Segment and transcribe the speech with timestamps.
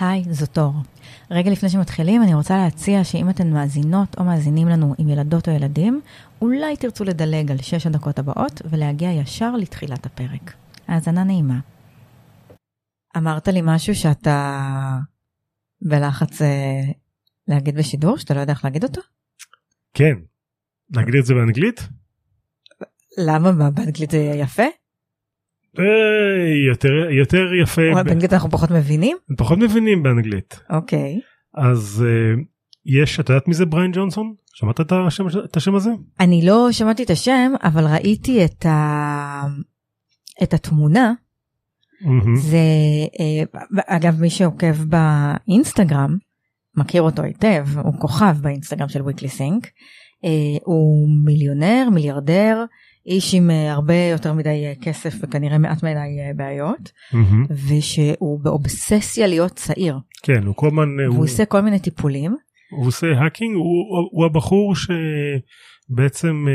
[0.00, 0.74] היי, זאת אור.
[1.30, 5.52] רגע לפני שמתחילים, אני רוצה להציע שאם אתן מאזינות או מאזינים לנו עם ילדות או
[5.52, 6.00] ילדים,
[6.42, 10.54] אולי תרצו לדלג על שש הדקות הבאות ולהגיע ישר לתחילת הפרק.
[10.88, 11.60] האזנה נעימה.
[13.16, 14.60] אמרת לי משהו שאתה
[15.82, 16.82] בלחץ אה,
[17.48, 19.00] להגיד בשידור, שאתה לא יודע איך להגיד אותו?
[19.94, 20.14] כן.
[20.90, 21.80] נגיד את זה באנגלית?
[23.18, 23.52] למה?
[23.52, 24.62] מה, באנגלית זה יפה?
[26.68, 27.82] יותר יותר יפה.
[28.04, 29.16] באנגלית אנחנו פחות מבינים?
[29.36, 30.60] פחות מבינים באנגלית.
[30.70, 31.20] אוקיי.
[31.54, 32.42] אז אה,
[32.86, 34.34] יש, את יודעת מי זה בריין ג'ונסון?
[34.54, 35.90] שמעת את השם, את השם הזה?
[36.20, 39.42] אני לא שמעתי את השם, אבל ראיתי את, ה...
[40.42, 41.12] את התמונה.
[42.34, 42.58] זה,
[43.20, 46.16] אה, אגב, מי שעוקב באינסטגרם,
[46.76, 49.66] מכיר אותו היטב, הוא כוכב באינסטגרם של וויקלי סינק.
[50.24, 52.64] אה, הוא מיליונר, מיליארדר,
[53.06, 57.44] איש עם אה, הרבה יותר מדי אה, כסף וכנראה מעט מדי אה, בעיות, מהמם.
[57.68, 59.98] ושהוא באובססיה להיות צעיר.
[60.22, 62.36] כן, הוא כל הזמן, והוא הוא עושה כל מיני טיפולים.
[62.70, 66.52] הוא עושה hacking, הוא, הוא הבחור שבעצם אה,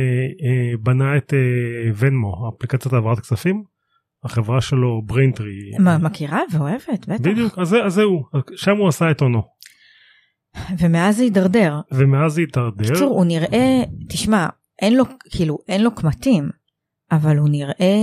[0.49, 3.63] אה, בנה את אה, Venmo, אפליקציית העברת כספים.
[4.23, 5.71] החברה שלו Braintree.
[5.79, 7.21] מה, מכירה ואוהבת, בטח.
[7.21, 8.23] בדיוק, אז אז זהו,
[8.55, 9.41] שם הוא עשה את הונו.
[10.79, 11.79] ומאז זה הידרדר.
[11.91, 12.83] ומאז זה התדרדר.
[12.83, 14.47] בקיצור, הוא נראה, תשמע,
[14.81, 16.49] אין לו, כאילו, אין לו קמטים,
[17.11, 17.95] אבל הוא נראה,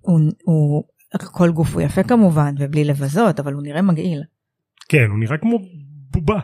[0.00, 0.84] הוא, הוא,
[1.32, 4.22] כל גוף הוא יפה כמובן, ובלי לבזות, אבל הוא נראה מגעיל.
[4.88, 5.58] כן, הוא נראה כמו
[6.10, 6.40] בובה.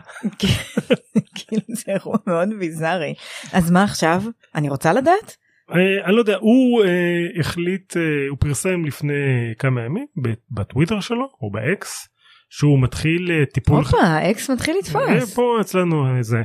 [1.35, 3.13] כאילו, זה אירוע מאוד ביזארי.
[3.53, 4.23] אז מה עכשיו?
[4.55, 5.37] אני רוצה לדעת?
[5.71, 10.05] אה, אני לא יודע, הוא אה, החליט, אה, הוא פרסם לפני כמה ימים
[10.51, 12.07] בטוויטר שלו, או באקס,
[12.49, 13.77] שהוא מתחיל אה, טיפול...
[13.77, 15.33] הופה, האקס מתחיל אה, לתפוס.
[15.33, 16.41] פה אצלנו אה, זה.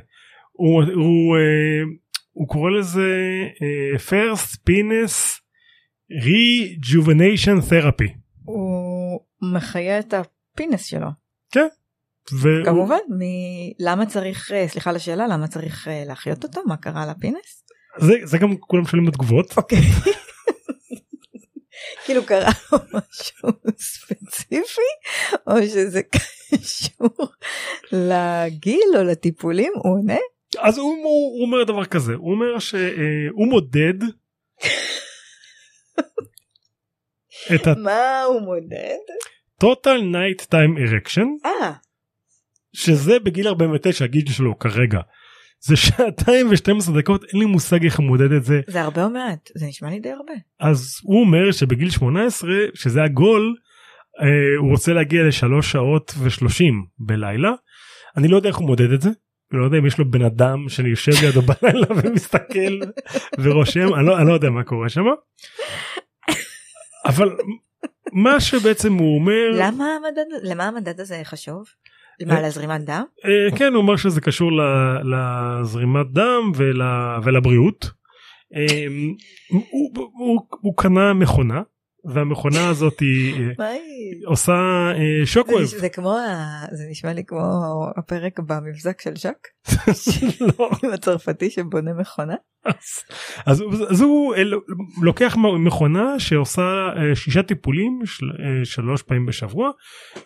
[0.53, 0.83] הוא,
[2.33, 3.09] הוא, קורא לזה
[3.63, 5.41] אה, first penis
[6.13, 8.13] rejuvenation therapy.
[8.45, 9.21] הוא
[9.55, 11.07] מחיה את הפינס שלו.
[12.33, 16.61] והוא- כמובן, מ- למה צריך, אה, סליחה על השאלה, למה צריך אה, להחיות אותו?
[16.67, 17.65] מה קרה לפינס?
[17.99, 19.55] זה, זה גם כולם שואלים בתגובות.
[19.57, 19.79] אוקיי.
[22.05, 24.91] כאילו קרה לו משהו ספציפי,
[25.47, 27.27] או שזה קשור
[27.93, 29.73] לגיל או לטיפולים?
[29.77, 30.19] הוא עונה?
[30.59, 33.95] אז הוא, הוא, הוא אומר דבר כזה, הוא אומר שהוא מודד
[37.55, 38.99] את מה הוא מודד?
[39.63, 41.73] ה-total night time erection אה,
[42.73, 45.01] שזה בגיל 49 הגיל שלו כרגע.
[45.63, 49.11] זה שעתיים ו12 דקות אין לי מושג איך הוא מודד את זה זה הרבה או
[49.11, 50.33] מעט, זה נשמע לי די הרבה.
[50.61, 53.55] אז הוא אומר שבגיל 18 שזה הגול
[54.21, 57.51] אה, הוא רוצה להגיע לשלוש שעות ושלושים בלילה.
[58.17, 59.11] אני לא יודע איך הוא מודד את זה.
[59.53, 62.81] לא יודע אם יש לו בן אדם שאני יושב לידו בלילה ומסתכל
[63.39, 65.05] ורושם אני לא, אני לא יודע מה קורה שם.
[67.07, 67.37] אבל
[68.13, 71.65] מה שבעצם הוא אומר למה המדד, למה המדד הזה חשוב?
[72.27, 73.05] מה, לזרימת דם?
[73.25, 74.51] אה, כן הוא אומר שזה קשור
[75.05, 76.83] לזרימת דם ול,
[77.25, 77.91] ולבריאות.
[78.57, 78.87] אה,
[79.49, 81.63] הוא, הוא, הוא קנה מכונה
[82.05, 83.77] והמכונה הזאת היא אה?
[84.27, 84.53] עושה
[84.95, 85.25] אה,
[85.65, 86.17] זה כמו,
[86.73, 87.41] זה נשמע לי כמו
[87.97, 89.49] הפרק במבזק של שק,
[90.59, 90.71] לא.
[90.85, 92.35] עם הצרפתי שבונה מכונה.
[93.47, 94.43] אז, הוא אה,
[95.03, 98.27] לוקח מכונה שעושה שישה טיפולים של,
[98.65, 99.71] שלוש פעמים בשבוע.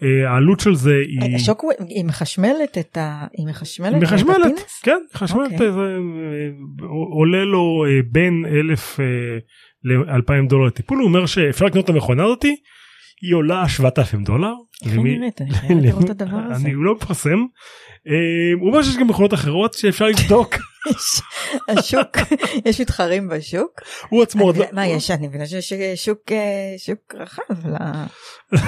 [0.01, 3.27] העלות של זה היא השוק היא מחשמלת את ה...
[3.33, 4.61] היא מחשמלת מחשמלת?
[4.83, 5.69] כן, חשמלת, אוקיי.
[7.11, 9.01] עולה לו בין אלף
[9.91, 12.57] אה, לאלפיים דולר לטיפול, הוא אומר שאפשר לקנות את המכונה הזאתי,
[13.23, 14.53] היא עולה 7,000 דולר.
[14.85, 15.41] איך היא נראית?
[15.41, 16.55] אני חייבת לראות את הדבר הזה.
[16.65, 17.39] אני לא מפרסם.
[18.09, 18.15] אה,
[18.61, 20.55] הוא אומר שיש גם מכונות אחרות שאפשר לבדוק.
[21.69, 22.17] השוק,
[22.65, 23.81] יש מתחרים בשוק?
[24.09, 24.65] הוא עצמו עוד לא...
[24.73, 25.11] מה יש?
[25.11, 27.67] אני מבינה שיש שוק אה, שוק רחב.
[27.67, 27.77] ל-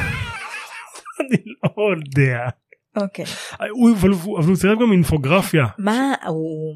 [1.21, 2.39] אני לא יודע.
[2.97, 3.25] אוקיי.
[3.99, 5.67] אבל הוא צירף גם אינפוגרפיה.
[5.79, 6.75] מה הוא...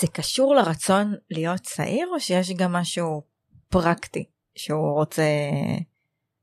[0.00, 3.22] זה קשור לרצון להיות צעיר או שיש גם משהו
[3.68, 4.24] פרקטי
[4.56, 5.22] שהוא רוצה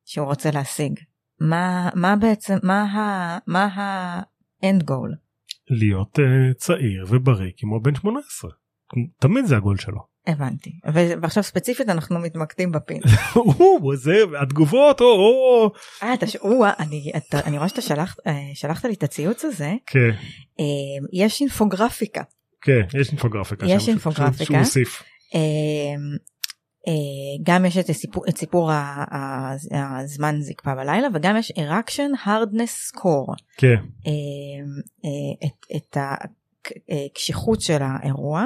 [0.06, 1.00] שהוא רוצה להשיג?
[1.40, 3.38] מה מה בעצם מה ה...
[3.48, 5.16] מה האנד גול?
[5.69, 8.51] להיות אה, צעיר ובריא כמו בן 18.
[9.19, 10.16] תמיד זה הגול שלו.
[10.27, 10.72] הבנתי.
[11.22, 13.01] ועכשיו ספציפית אנחנו מתמקדים בפין.
[13.33, 15.72] הוא זה התגובות או או
[16.04, 16.25] אה, אתה.
[16.42, 19.74] או, אני, אתה, אני רואה שאתה שלחת, אה, שלחת לי את הציוץ הזה.
[19.86, 20.10] כן
[20.60, 20.66] אה,
[21.13, 22.24] יש אינפוגרפיקה.
[22.62, 24.45] כן יש אינפוגרפיקה יש אינפוגרפיקה.
[24.45, 25.04] שהוא הוסיף.
[26.88, 26.94] אה,
[27.44, 28.72] גם יש את הסיפור, את סיפור
[29.72, 33.36] הזמן זקפה בלילה וגם יש erection hardness score.
[33.58, 33.76] כן
[34.08, 34.12] אה,
[35.06, 35.98] אה, את, את
[36.92, 38.46] הקשיחות של האירוע.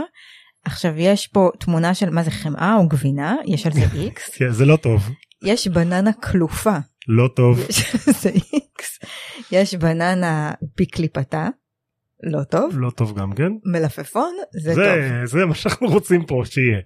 [0.65, 3.81] עכשיו יש פה תמונה של מה זה חמאה או גבינה יש על זה
[4.15, 5.09] x כן זה לא טוב
[5.43, 6.77] יש בננה קלופה
[7.07, 8.69] לא טוב יש על זה x
[9.51, 11.47] יש בננה בקליפתה,
[12.23, 12.79] לא טוב.
[12.79, 13.51] לא טוב גם כן.
[13.65, 15.25] מלפפון, זה, זה, טוב.
[15.25, 16.79] זה מה שאנחנו רוצים פה שיהיה.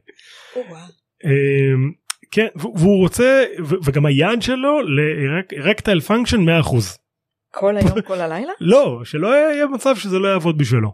[1.23, 1.91] אמ,
[2.31, 3.43] כן, והוא רוצה,
[3.85, 6.37] וגם היעד שלו ל-Erectile function
[6.67, 6.97] 100%.
[7.51, 8.53] כל היום, כל הלילה?
[8.59, 10.93] לא, שלא יהיה מצב שזה לא יעבוד בשבילו.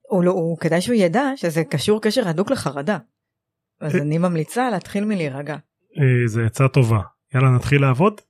[0.00, 2.98] הוא, לא, הוא כדאי שהוא ידע שזה קשור קשר הדוק לחרדה.
[3.80, 4.00] אז אה.
[4.02, 5.56] אני ממליצה להתחיל מלהירגע.
[5.98, 7.00] אה, זה עצה טובה.
[7.34, 8.20] יאללה נתחיל לעבוד?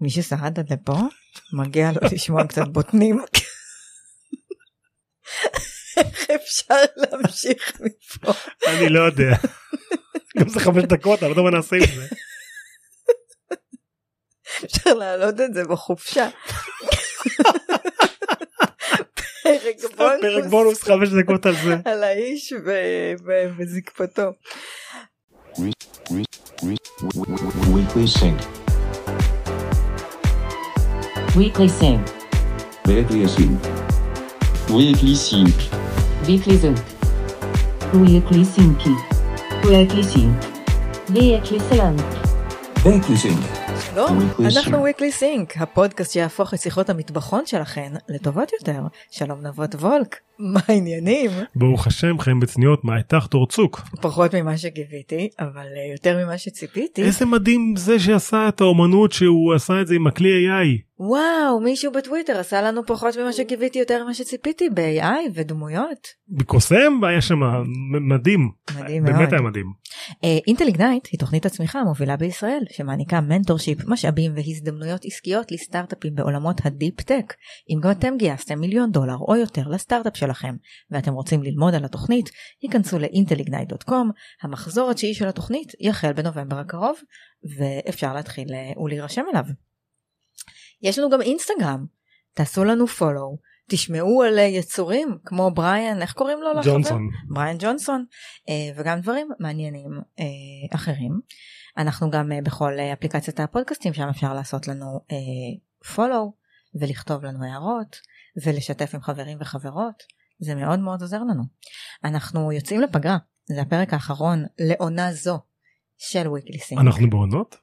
[0.00, 0.96] מי ששרד עד לפה,
[1.52, 3.20] מגיע לו לשמוע קצת בוטנים.
[5.96, 8.32] איך אפשר להמשיך מפה?
[8.68, 9.36] אני לא יודע.
[10.40, 12.06] גם זה חמש דקות, אני לא יודע מה נעשה עם זה.
[14.64, 16.28] אפשר להעלות את זה בחופשה.
[19.42, 21.76] פרק פרק בונוס בונוס חמש דקות על זה.
[21.84, 22.52] על האיש
[23.58, 24.30] וזקפתו.
[27.74, 28.38] Weekly Sync.
[31.36, 32.00] Weekly Sync.
[32.86, 33.60] Weekly Sync.
[34.76, 35.56] Weekly Sync.
[36.26, 36.78] Weekly Sync.
[37.94, 39.09] Weekly Sync.
[39.68, 40.36] ויקליסינק.
[42.82, 43.44] ויקליסינק.
[43.92, 48.80] שלום, אנחנו ויקלי סינק, הפודקאסט שיהפוך את שיחות המטבחון שלכן לטובות יותר.
[49.10, 50.16] שלום נבות וולק.
[50.40, 51.30] מה העניינים?
[51.56, 53.80] ברוך השם חיים בצניעות מה איתך תורצוק.
[54.00, 57.02] פחות ממה שקיוויתי, אבל אה, יותר ממה שציפיתי.
[57.02, 60.90] איזה מדהים זה שעשה את האומנות שהוא עשה את זה עם הכלי AI.
[61.02, 66.08] וואו, מישהו בטוויטר עשה לנו פחות ממה שקיוויתי יותר ממה שציפיתי ב-AI ודמויות.
[66.28, 67.40] בקוסם היה שם
[68.08, 68.50] מדהים.
[68.80, 69.32] מדהים באמת מאוד.
[69.32, 69.66] היה מדהים.
[70.22, 77.00] Intel Ignite היא תוכנית הצמיחה המובילה בישראל שמעניקה mentorship, משאבים והזדמנויות עסקיות לסטארט-אפים בעולמות ה-deep
[77.00, 77.34] tech.
[77.70, 80.56] אם גם אתם גייסתם מיליון דולר או יותר לסטארט-אפ שלכם
[80.90, 82.30] ואתם רוצים ללמוד על התוכנית,
[82.62, 83.92] היכנסו ל-intelignite.com,
[84.42, 86.98] המחזור התשיעי של התוכנית יחל בנובמבר הקרוב
[87.58, 89.44] ואפשר להתחיל אה, ולהירשם אליו.
[90.82, 91.86] יש לנו גם אינסטגרם,
[92.34, 93.36] תעשו לנו פולו,
[93.70, 96.50] תשמעו על אה, יצורים כמו בריאן, איך קוראים לו?
[96.64, 97.08] ג'ונסון.
[97.28, 98.04] בריאן ג'ונסון
[98.48, 99.90] אה, וגם דברים מעניינים
[100.74, 101.20] אחרים.
[101.76, 105.00] אנחנו גם בכל אפליקציית הפודקאסטים שם אפשר לעשות לנו
[105.94, 106.32] פולו
[106.80, 107.96] ולכתוב לנו הערות
[108.44, 110.02] ולשתף עם חברים וחברות
[110.40, 111.42] זה מאוד מאוד עוזר לנו.
[112.04, 115.38] אנחנו יוצאים לפגרה זה הפרק האחרון לעונה זו
[115.98, 116.80] של וויקלי סינק.
[116.80, 117.56] אנחנו בעונות?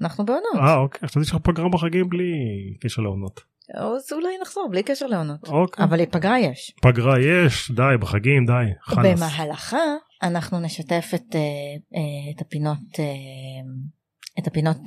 [0.00, 0.54] אנחנו בעונות.
[0.60, 2.32] אה אוקיי חשבתי שיש לך פגרה בחגים בלי
[2.80, 3.40] קשר לעונות.
[3.74, 5.48] אז אולי נחזור בלי קשר לעונות.
[5.48, 5.84] אוקיי.
[5.84, 6.74] אבל פגרה יש.
[6.82, 8.52] פגרה יש די בחגים די.
[8.82, 9.18] חלאס.
[9.18, 9.78] במהלכה
[10.22, 11.40] אנחנו נשתף את, אה,
[11.94, 13.04] אה, את הפינות אה,
[14.38, 14.80] את הפינות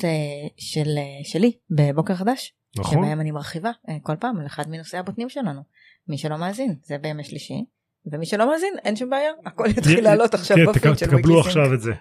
[0.57, 0.87] של,
[1.23, 2.93] שלי בבוקר חדש נכון.
[2.93, 3.71] שבהם אני מרחיבה
[4.01, 5.61] כל פעם על אחד מנושאי הבוטנים שלנו
[6.07, 7.65] מי שלא מאזין זה בימי שלישי
[8.11, 11.73] ומי שלא מאזין אין שום בעיה הכל יתחיל לעלות עכשיו כן, בפיד של תקבלו עכשיו
[11.73, 11.93] את זה.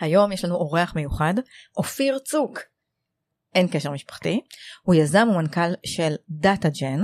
[0.00, 1.34] היום יש לנו אורח מיוחד,
[1.76, 2.60] אופיר צוק.
[3.54, 4.40] אין קשר משפחתי,
[4.82, 7.00] הוא יזם ומנכ"ל של Datagen,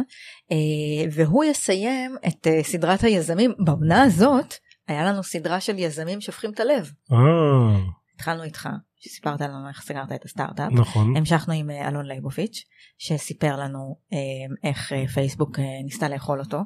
[0.52, 3.52] אה, והוא יסיים את אה, סדרת היזמים.
[3.64, 4.54] בעונה הזאת
[4.88, 6.90] היה לנו סדרה של יזמים שפותחים את הלב.
[7.12, 10.72] אה התחלנו איתך, שסיפרת לנו איך סגרת את הסטארט-אפ.
[10.72, 11.16] נכון.
[11.16, 12.64] המשכנו עם אה, אלון ליבוביץ',
[12.98, 16.58] שסיפר לנו אה, איך אה, פייסבוק ניסתה לאכול אותו,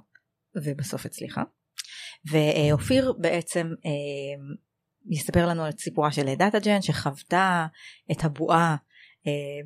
[0.56, 1.42] ובסוף הצליחה.
[2.30, 3.66] ואופיר בעצם
[5.10, 7.66] יספר לנו על סיפורה של דאטה-ג'ן, שחוותה
[8.12, 8.76] את הבועה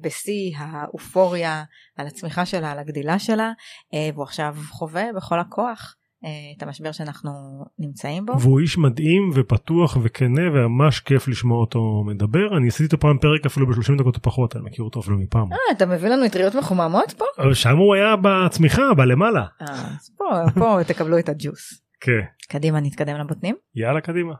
[0.00, 1.64] בשיא האופוריה
[1.96, 3.52] על הצמיחה שלה, על הגדילה שלה,
[4.14, 5.96] והוא עכשיו חווה בכל הכוח
[6.56, 7.30] את המשבר שאנחנו
[7.78, 8.40] נמצאים בו.
[8.40, 13.46] והוא איש מדהים ופתוח וכנה וממש כיף לשמוע אותו מדבר אני עשיתי איתו פעם פרק
[13.46, 15.52] אפילו ב-30 דקות או פחות אני מכיר אותו אפילו מפעם.
[15.52, 17.54] אה, אתה מביא לנו אטריות מחוממות פה?
[17.54, 19.44] שם הוא היה בצמיחה בלמעלה.
[19.60, 20.24] אה, אז פה,
[20.54, 21.82] פה תקבלו את הג'וס.
[22.00, 22.20] כן.
[22.48, 23.54] קדימה נתקדם לבוטנים.
[23.74, 24.34] יאללה קדימה.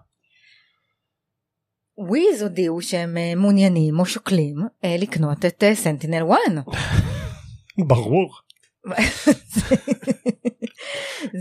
[1.99, 6.65] Wiz הודיעו שהם אה, מעוניינים או שוקלים אה, לקנות את SentinelOne.
[7.87, 8.35] ברור.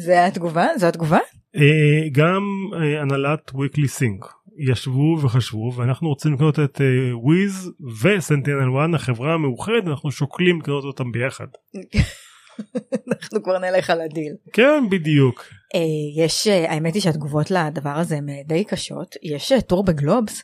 [0.06, 0.68] זה התגובה?
[0.78, 1.20] זו התגובה?
[1.56, 2.44] אה, גם
[2.74, 6.82] אה, הנהלת Weekly Sync ישבו וחשבו ואנחנו רוצים לקנות את
[7.14, 7.72] Wiz
[8.04, 11.48] ו SentinelOne החברה המאוחדת אנחנו שוקלים לקנות אותם ביחד.
[13.12, 14.34] אנחנו כבר נלך על הדיל.
[14.54, 15.46] כן בדיוק.
[15.76, 19.16] אה, יש, האמת היא שהתגובות לדבר הזה הן די קשות.
[19.24, 20.44] יש טור בגלובס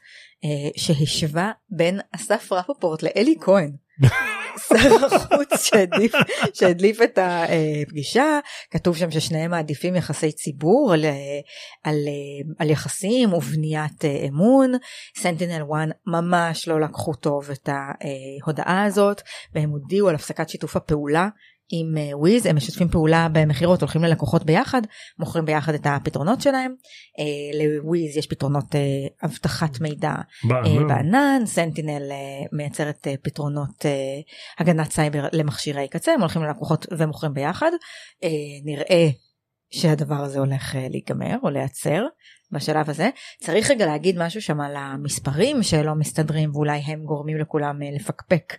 [0.78, 3.72] שהשווה בין אסף רפפורט לאלי כהן.
[4.58, 6.12] שר החוץ שהדליף,
[6.54, 8.40] שהדליף את הפגישה,
[8.72, 11.12] כתוב שם ששניהם מעדיפים יחסי ציבור על, אה,
[11.84, 14.72] על, אה, על יחסים ובניית אה, אמון.
[15.18, 19.22] סנטינל 1 ממש לא לקחו טוב את ההודעה הזאת
[19.56, 21.28] והם הודיעו על הפסקת שיתוף הפעולה
[21.70, 24.82] עם אה, וויז, הם משתפים פעולה במכירות, הולכים ללקוחות ביחד,
[25.20, 26.74] מוכרים ביחד את הפתרונות שלהם.
[27.20, 28.80] אה, לוויז יש פתרונות אה,
[29.26, 30.14] אבטחת מידע
[30.52, 31.42] אה, בענן.
[31.46, 32.18] סנטינל אה,
[32.52, 33.92] מייצרת אה, פתרונות אה,
[34.60, 37.72] הגנת סייבר למכשירי קצה, הם הולכים ללקוחות ומוכרים ביחד.
[38.24, 38.30] אה,
[38.66, 39.10] נראה
[39.70, 42.04] שהדבר הזה הולך אה, להיגמר או להיעצר
[42.52, 43.10] בשלב הזה.
[43.40, 48.54] צריך רגע להגיד משהו שם על המספרים שלא מסתדרים ואולי הם גורמים לכולם אה, לפקפק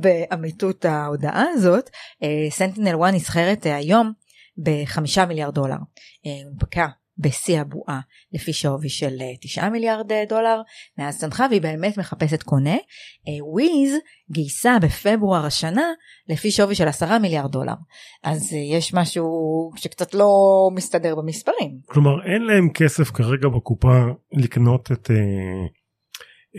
[0.00, 1.90] באמיתות ההודעה הזאת.
[2.50, 4.12] סנטינל 1 נסחרת אה, היום
[4.58, 5.76] בחמישה מיליארד דולר.
[6.26, 6.88] אה, הונפקה
[7.18, 8.00] בשיא הבועה
[8.32, 10.60] לפי שווי של אה, 9 מיליארד אה, דולר
[10.98, 12.74] מאז צנחה והיא באמת מחפשת קונה.
[13.28, 13.94] אה, וויז
[14.30, 15.86] גייסה בפברואר השנה
[16.28, 17.74] לפי שווי של 10 מיליארד דולר.
[18.24, 19.24] אז אה, יש משהו
[19.76, 20.28] שקצת לא
[20.74, 21.70] מסתדר במספרים.
[21.86, 23.98] כלומר אין להם כסף כרגע בקופה
[24.32, 25.66] לקנות את אה,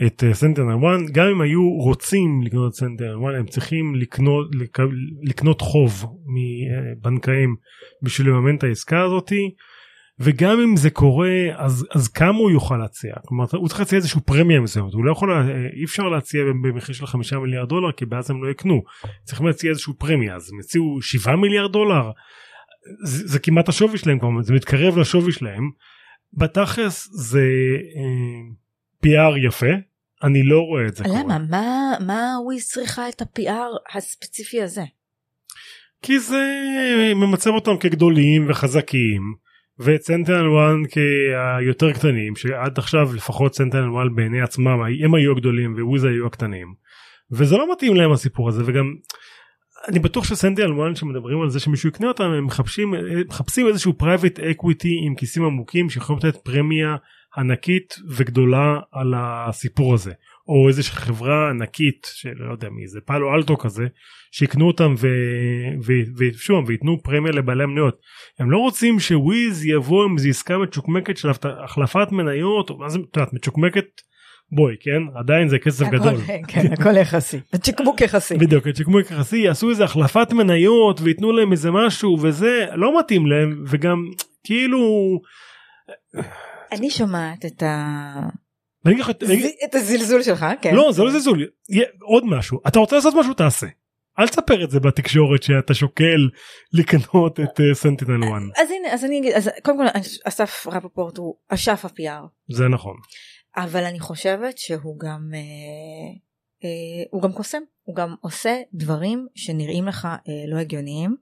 [0.06, 0.76] את סנטנל 1
[1.12, 4.90] גם אם היו רוצים לקנות את סנטנל 1 הם צריכים לקנות לק-
[5.22, 7.56] לקנות חוב מבנקאים
[8.02, 9.50] בשביל לממן את העסקה הזאתי
[10.20, 13.14] וגם אם זה קורה אז אז כמה הוא יוכל להציע?
[13.26, 14.92] כלומר הוא צריך להציע איזשהו פרמיה מסוימת.
[14.92, 18.44] הוא לא יכול לה- אי אפשר להציע במחיר של חמישה מיליארד דולר כי ואז הם
[18.44, 18.82] לא יקנו.
[19.24, 20.36] צריכים להציע איזשהו פרמיה.
[20.36, 22.10] אז הם הציעו שבעה מיליארד דולר.
[23.04, 25.70] זה, זה כמעט השווי שלהם כבר זה מתקרב לשווי שלהם.
[26.32, 27.46] בתכלס זה
[27.96, 28.50] אה,
[29.06, 29.66] PR יפה.
[30.22, 31.22] אני לא רואה את זה למה?
[31.22, 31.38] קורה.
[31.38, 31.66] מה,
[32.06, 34.82] מה וויז צריכה את ה-PR הספציפי הזה?
[36.02, 36.42] כי זה
[37.16, 39.43] ממצב אותם כגדולים וחזקים
[39.78, 45.74] ואת סנטנל 1 כיותר קטנים שעד עכשיו לפחות סנטנל 1 בעיני עצמם הם היו הגדולים
[45.88, 46.74] וויז היו הקטנים.
[47.32, 48.84] וזה לא מתאים להם הסיפור הזה וגם
[49.88, 52.94] אני בטוח שסנטנל 1 שמדברים על זה שמישהו יקנה אותם הם מחפשים,
[53.28, 56.96] מחפשים איזשהו private equity עם כיסים עמוקים שיכולים לתת פרמיה
[57.36, 60.12] ענקית וגדולה על הסיפור הזה
[60.48, 63.86] או איזושהי חברה ענקית שלא יודע מי זה פאלו אלטו כזה
[64.32, 67.96] שיקנו אותם ו- ו- ושוב וייתנו פרמיה לבעלי המניות
[68.38, 71.28] הם לא רוצים שוויז יבוא עם איזו עסקה מצ'וקמקת של
[71.64, 73.84] החלפת מניות או מה זה את יודעת מצ'וקמקת
[74.52, 77.40] בואי כן עדיין זה כסף גדול הכל, כן, הכל יחסי.
[77.62, 78.34] צ'קמוק יחסי.
[78.38, 83.64] בדיוק צ'קמוק יחסי יעשו איזה החלפת מניות וייתנו להם איזה משהו וזה לא מתאים להם
[83.66, 84.04] וגם
[84.44, 84.80] כאילו
[86.72, 88.43] אני שומעת את ה...
[88.86, 89.10] אני אגיד לך-
[89.64, 90.74] את הזלזול שלך, כן.
[90.74, 91.46] לא זה לא זלזול
[92.02, 92.60] עוד משהו.
[92.68, 93.66] אתה רוצה לעשות משהו תעשה.
[94.18, 96.28] אל תספר את זה בתקשורת שאתה שוקל
[96.72, 99.84] לקנות את סנטינל 1 אז הנה, אז אני אגיד, אז קודם כל
[100.24, 102.96] אסף רפפורט הוא אשף ה-PR, זה נכון.
[103.56, 105.38] אבל אני חושבת שהוא גם, אה,
[106.64, 111.16] אה, הוא גם קוסם, הוא גם עושה דברים שנראים לך אה, לא הגיוניים,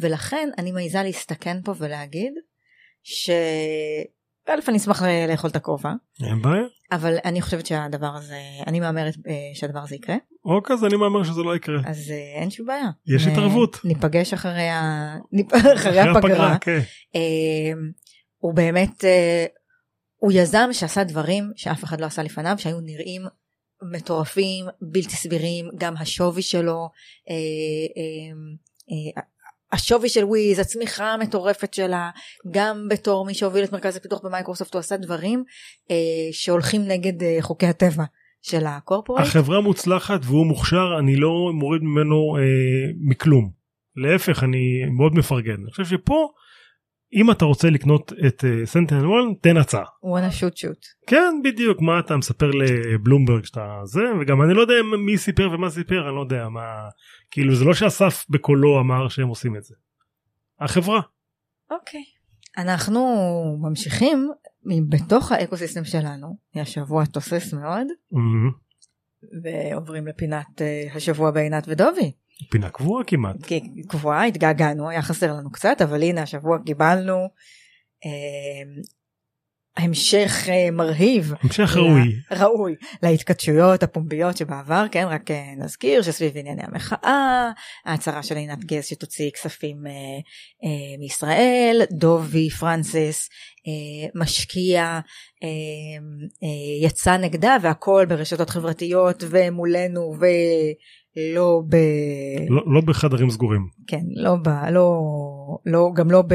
[0.00, 2.32] ולכן אני מעיזה להסתכן פה ולהגיד
[3.02, 3.30] ש...
[4.48, 9.14] א', אני אשמח לאכול את הכובע, אין בעיה אבל אני חושבת שהדבר הזה, אני מהמרת
[9.28, 12.66] אה, שהדבר הזה יקרה, אוקיי אז אני מהמר שזה לא יקרה אז אה, אין שום
[12.66, 12.90] בעיה.
[13.06, 13.80] יש התערבות.
[13.84, 15.16] ניפגש אחרי, ה...
[15.76, 16.58] אחרי הפגרה.
[16.58, 16.80] כן.
[17.14, 17.80] אה,
[18.38, 19.46] הוא באמת, אה,
[20.16, 23.22] הוא יזם שעשה דברים שאף אחד לא עשה לפניו, שהיו נראים
[23.92, 26.88] מטורפים, בלתי סבירים, גם השווי שלו,
[27.30, 29.22] אה,
[29.72, 32.10] השווי של וויז, הצמיחה המטורפת שלה,
[32.50, 35.44] גם בתור מי שהוביל את מרכז הפיתוח במייקרוסופט, הוא עשה דברים
[35.90, 35.96] אה,
[36.32, 38.04] שהולכים נגד אה, חוקי הטבע
[38.42, 39.20] של ה corporate.
[39.20, 42.42] החברה מוצלחת והוא מוכשר אני לא מוריד ממנו אה,
[43.00, 43.50] מכלום
[43.96, 46.28] להפך אני מאוד מפרגן אני חושב שפה
[47.12, 50.86] אם אתה רוצה לקנות את סנטנל 1 תן הצעה wanna shoot shoot.
[51.06, 54.74] כן בדיוק מה אתה מספר לבלומברג שאתה זה וגם אני לא יודע
[55.06, 56.88] מי סיפר ומה סיפר אני לא יודע מה
[57.30, 59.74] כאילו זה לא שאסף בקולו אמר שהם עושים את זה.
[60.60, 61.00] החברה
[61.70, 62.04] אוקיי.
[62.58, 63.00] אנחנו
[63.60, 64.28] ממשיכים
[64.88, 68.50] בתוך האקוסיסטם שלנו, השבוע תוסס מאוד, אמ,
[69.42, 72.12] ועוברים לפינת אה, השבוע בעינת ודובי.
[72.50, 73.36] פינה קבועה כמעט.
[73.88, 77.14] קבועה, התגעגענו, היה חסר לנו קצת, אבל הנה השבוע קיבלנו
[78.06, 78.80] אה,
[79.76, 81.32] המשך אה, מרהיב.
[81.42, 82.12] המשך ל- ראוי.
[82.30, 82.74] ראוי.
[83.02, 87.50] להתכתשויות הפומביות שבעבר כן רק אה, נזכיר שסביב ענייני המחאה
[87.84, 93.28] ההצהרה של עינת גז שתוציא כספים אה, אה, מישראל דובי פרנסיס
[93.66, 95.48] אה, משקיע אה,
[96.42, 100.14] אה, יצא נגדה והכל ברשתות חברתיות ומולנו
[101.18, 101.76] ולא ב...
[102.48, 104.48] לא, לא בחדרים סגורים כן לא ב...
[104.48, 105.02] לא...
[105.66, 106.34] לא גם לא ב...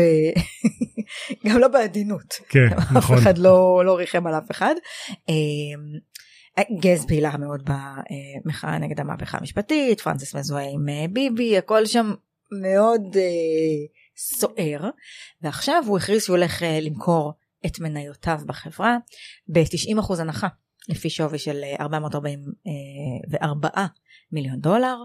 [1.48, 2.34] גם לא בעדינות.
[2.50, 4.76] כן אף נכון אחד לא, לא ריחם על אף אחד.
[5.30, 5.34] אה,
[6.82, 7.70] גז פעילה מאוד
[8.46, 12.14] במחאה נגד המהפכה המשפטית, פרנסיס מזוהה עם אה, ביבי, הכל שם
[12.62, 13.22] מאוד אה,
[14.18, 14.90] סוער,
[15.42, 17.34] ועכשיו הוא הכריז שהוא הולך אה, למכור
[17.66, 18.98] את מניותיו בחברה
[19.48, 20.48] ב-90% הנחה,
[20.90, 23.70] לפי שווי של אה, 444
[24.34, 24.96] מיליון דולר.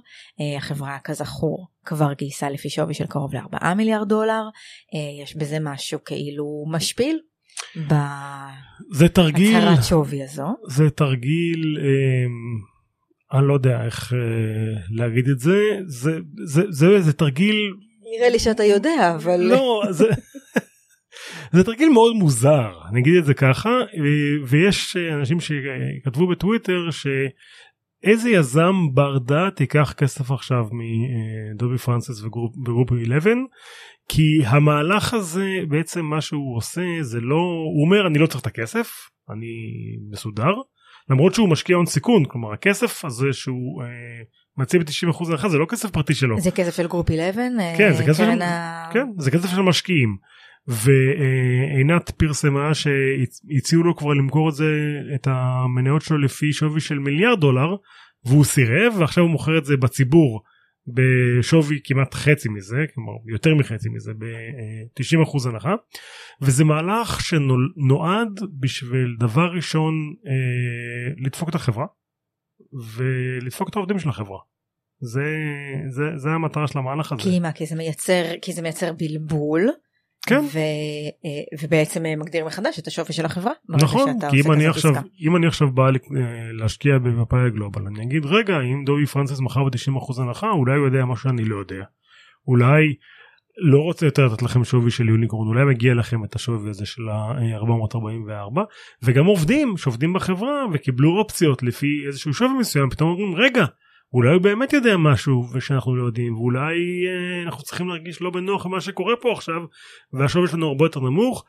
[0.41, 4.43] אה, החברה כזכור כבר גייסה לפי שווי של קרוב ל-4 מיליארד דולר.
[4.95, 7.19] אה, יש בזה משהו כאילו משפיל
[8.93, 10.47] זה תרגיל, בהצהרת שווי הזו.
[10.69, 14.19] זה תרגיל, אה, אני לא יודע איך אה,
[14.91, 17.75] להגיד את זה, זה, זה, זה, זה תרגיל,
[18.17, 20.07] נראה לי שאתה יודע אבל לא, זה,
[21.53, 26.91] זה תרגיל מאוד מוזר, אני אגיד את זה ככה, אה, ויש אנשים שכתבו בטוויטר
[28.03, 33.33] שאיזה יזם בר דעת ייקח כסף עכשיו מדובי פרנסס וגרופ, וגרופ 11
[34.09, 37.37] כי המהלך הזה בעצם מה שהוא עושה זה לא
[37.75, 38.89] הוא אומר אני לא צריך את הכסף
[39.31, 39.47] אני
[40.11, 40.53] מסודר
[41.11, 42.25] למרות שהוא משקיע הון סיכון.
[42.25, 43.89] כלומר הכסף הזה שהוא אה,
[44.57, 46.41] מציע ב-90% הנחה זה לא כסף פרטי שלו.
[46.41, 47.45] זה כסף של גרופ 11?
[47.79, 48.91] כן זה כסף, של, ה...
[48.93, 50.17] כן, זה כסף של משקיעים
[50.69, 57.41] ועינת פרסמה שהציעו לו כבר למכור את זה את המניות שלו לפי שווי של מיליארד
[57.41, 57.77] דולר
[58.25, 60.43] והוא סירב ועכשיו הוא מוכר את זה בציבור
[60.89, 65.75] בשווי כמעט חצי מזה, כלומר יותר מחצי מזה, ב-90% הנחה,
[66.43, 69.95] וזה מהלך שנועד בשביל דבר ראשון
[70.27, 71.87] אה, לדפוק את החברה
[72.95, 74.39] ולדפוק את העובדים של החברה.
[75.01, 75.25] זה,
[75.89, 77.23] זה, זה המטרה של המהלך הזה.
[77.23, 77.53] כי מה?
[77.53, 79.69] כי זה מייצר, כי זה מייצר בלבול.
[80.29, 80.45] כן.
[80.53, 80.59] ו,
[81.25, 83.53] אה, ובעצם אה, מגדיר מחדש את השווי של החברה.
[83.69, 84.95] נכון, כי אם אני, עכשיו.
[85.21, 85.91] אם אני עכשיו בא אה,
[86.53, 91.05] להשקיע בפאפאיה גלובל, אני אגיד רגע, אם דובי פרנסס מכר ב-90% הנחה, אולי הוא יודע
[91.05, 91.85] מה שאני לא יודע.
[92.49, 92.95] אולי
[93.59, 97.09] לא רוצה יותר לתת לכם שווי של יוניקורן, אולי מגיע לכם את השווי הזה של
[97.09, 98.61] ה-444,
[99.03, 103.65] וגם עובדים שעובדים בחברה וקיבלו אופציות לפי איזשהו שווי מסוים, פתאום אומרים רגע,
[104.13, 106.77] אולי הוא באמת יודע משהו ושאנחנו לא יודעים, ואולי
[107.09, 109.63] אה, אנחנו צריכים להרגיש לא בנוח עם מה שקורה פה עכשיו,
[110.13, 111.45] והשווי שלנו הרבה יותר נמוך.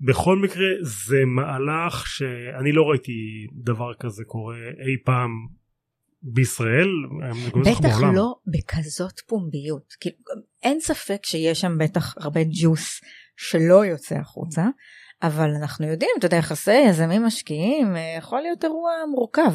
[0.00, 5.30] בכל מקרה זה מהלך שאני לא ראיתי דבר כזה קורה אי פעם
[6.22, 6.88] בישראל,
[7.60, 8.00] בטח.
[8.14, 9.94] לא בכזאת פומביות.
[10.62, 13.00] אין ספק שיש שם בטח הרבה ג'וס
[13.36, 14.66] שלא יוצא החוצה,
[15.22, 19.52] אבל אנחנו יודעים, אתה יודע, יחסי יזמים משקיעים, אה, יכול להיות אירוע מורכב.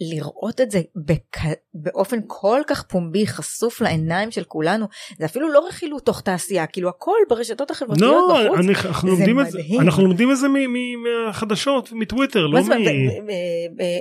[0.00, 1.36] לראות את זה בק...
[1.74, 4.86] באופן כל כך פומבי חשוף לעיניים של כולנו
[5.18, 8.58] זה אפילו לא רכילות תוך תעשייה כאילו הכל ברשתות החברתיות לא, בחוץ.
[8.58, 9.80] אני, אנחנו, זה לומדים את מדהים.
[9.80, 12.70] אנחנו לומדים את זה מ- מ- מהחדשות מטוויטר לא מ...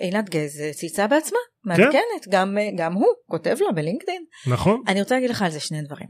[0.02, 5.30] עינת גז צייצה בעצמה מעדכנת גם גם הוא כותב לה בלינקדאין נכון אני רוצה להגיד
[5.30, 6.08] לך על זה שני דברים.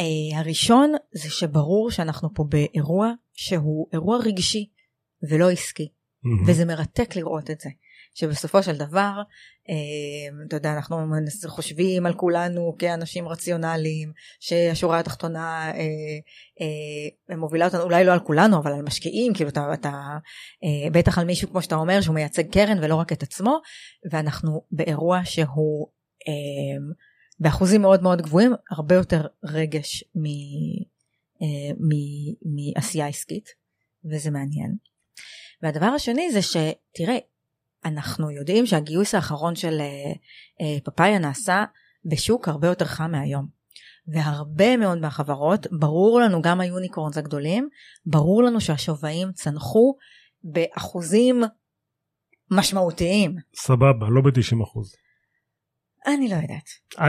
[0.00, 4.68] Uh, הראשון זה שברור שאנחנו פה באירוע שהוא אירוע רגשי
[5.30, 5.88] ולא עסקי
[6.22, 6.42] מהמם.
[6.46, 7.70] וזה מרתק לראות את זה.
[8.14, 9.12] שבסופו של דבר
[9.68, 10.96] uh, אתה יודע אנחנו
[11.46, 15.76] חושבים על כולנו כאנשים רציונליים שהשורה התחתונה uh,
[17.32, 19.92] uh, מובילה אותנו אולי לא על כולנו אבל על משקיעים כאילו אתה, אתה
[20.92, 23.60] בטח על מישהו כמו שאתה אומר שהוא מייצג קרן ולא רק את עצמו
[24.10, 25.88] ואנחנו באירוע שהוא
[27.40, 30.04] באחוזים מאוד מאוד גבוהים הרבה יותר רגש
[31.42, 31.74] אה,
[32.44, 33.48] מעשייה עסקית
[34.04, 34.76] וזה מעניין.
[35.62, 37.18] והדבר השני זה שתראה
[37.84, 40.12] אנחנו יודעים שהגיוס האחרון של אה,
[40.60, 41.64] אה, פפאיה נעשה
[42.04, 43.46] בשוק הרבה יותר חם מהיום.
[44.06, 47.68] והרבה מאוד מהחברות ברור לנו גם היוניקורנס הגדולים
[48.06, 49.96] ברור לנו שהשווים צנחו
[50.44, 51.42] באחוזים
[52.50, 53.36] משמעותיים.
[53.56, 54.94] סבבה לא ב-90 אחוז
[56.06, 56.68] אני לא יודעת.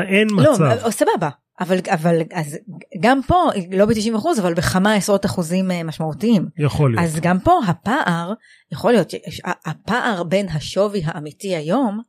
[0.09, 1.29] אין לא, מצב או, סבבה.
[1.59, 2.57] אבל אבל אז
[2.99, 6.45] גם פה לא ב-90 אחוז אבל בכמה עשרות אחוזים אה, משמעותיים.
[6.57, 7.03] יכול להיות.
[7.03, 8.33] אז גם פה הפער
[8.71, 12.01] יכול להיות שהפער בין השווי האמיתי היום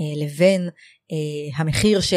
[0.00, 0.68] אה, לבין
[1.12, 2.14] אה, המחיר ש,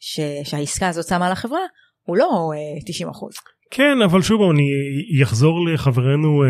[0.00, 1.60] ש, שהעסקה הזאת שמה על החברה
[2.02, 3.34] הוא לא אה, 90 אחוז.
[3.70, 6.42] כן אבל שוב אני אחזור לחברנו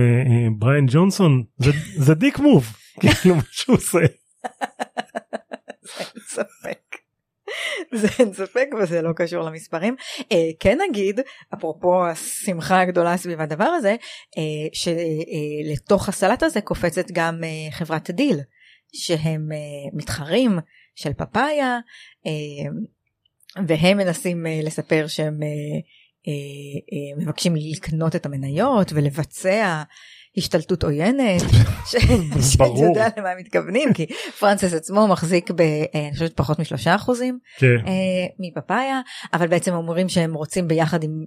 [0.58, 1.44] בריין ג'ונסון.
[1.58, 2.76] זה, זה דיק מוב.
[3.20, 3.98] כאילו מה שהוא עושה
[5.98, 6.85] אין ספק.
[8.00, 9.96] זה אין ספק וזה לא קשור למספרים.
[10.32, 11.20] אה, כן נגיד,
[11.54, 13.96] אפרופו השמחה הגדולה סביב הדבר הזה,
[14.38, 18.40] אה, שלתוך הסלט הזה קופצת גם אה, חברת דיל,
[18.92, 19.58] שהם אה,
[19.92, 20.58] מתחרים
[20.94, 21.78] של פפאיה,
[22.26, 22.70] אה,
[23.66, 25.48] והם מנסים אה, לספר שהם אה,
[26.28, 26.32] אה,
[26.92, 29.82] אה, מבקשים לקנות את המניות ולבצע
[30.36, 31.42] השתלטות עוינת,
[31.90, 34.06] שאתה יודע למה הם מתכוונים, כי
[34.38, 35.60] פרנסס עצמו מחזיק ב...
[35.60, 37.76] אה, אני חושבת פחות משלושה אחוזים כן.
[37.86, 37.92] אה,
[38.38, 39.00] מפפאיה,
[39.32, 41.24] אבל בעצם אומרים שהם רוצים ביחד עם...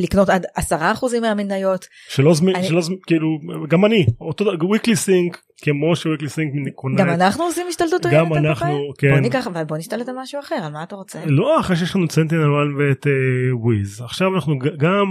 [0.00, 1.86] אה, אה, לקנות עד 10% מהמניות.
[2.08, 3.28] שלא זמין, אני- שלא זמין, כאילו,
[3.68, 8.26] גם אני, אותו דבר, וויקלי סינק, כמו שוויקלי סינק קונה, גם אנחנו עושים השתלטות גם
[8.26, 8.78] עוינת על אנחנו, פאפאיה?
[8.98, 9.10] כן.
[9.10, 11.18] בוא ניקח, אבל בוא נשתלט על משהו אחר, על מה אתה רוצה?
[11.26, 13.12] לא אחרי שיש לנו סנטינל 1 ואת אה,
[13.56, 15.06] וויז עכשיו אנחנו גם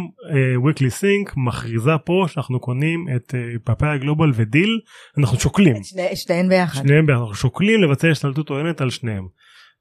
[0.62, 4.80] וויקלי סינק מכריזה פה שאנחנו קונים את אה, פאפאיה גלובל ודיל
[5.18, 6.82] אנחנו שוקלים את שני- שתיהן ביחד.
[6.84, 9.28] שניהם ביחד אנחנו שוקלים לבצע השתלטות עוינת על שניהם.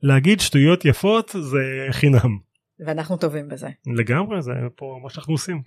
[0.03, 1.59] להגיד שטויות יפות זה
[1.91, 2.48] חינם
[2.87, 3.69] ואנחנו טובים בזה.
[3.87, 5.63] לגמרי זה פה מה שאנחנו עושים.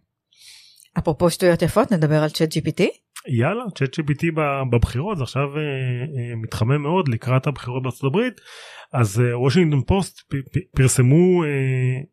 [0.97, 2.83] אפרופו שטויות יפות, נדבר על צ'אט GPT.
[3.27, 4.25] יאללה צ'אט GPT
[4.71, 8.33] בבחירות זה עכשיו אה, אה, מתחמם מאוד לקראת הבחירות בארצות הברית
[8.93, 11.49] אז אה, וושינגטון פוסט פ- פ- פרסמו אה,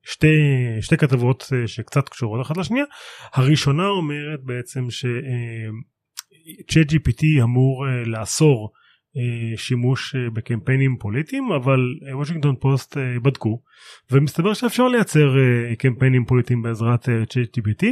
[0.03, 0.37] שתי
[0.81, 2.85] שתי כתבות אה, שקצת קשורות אחת לשנייה
[3.33, 5.17] הראשונה אומרת בעצם שצ'אט
[6.93, 8.78] GPT אמור אה, לאסור אה,
[9.57, 13.61] שימוש אה, בקמפיינים פוליטיים אבל אה, וושינגטון פוסט אה, בדקו
[14.11, 17.87] ומסתבר שאפשר לייצר אה, קמפיינים פוליטיים בעזרת צ'אט GPT.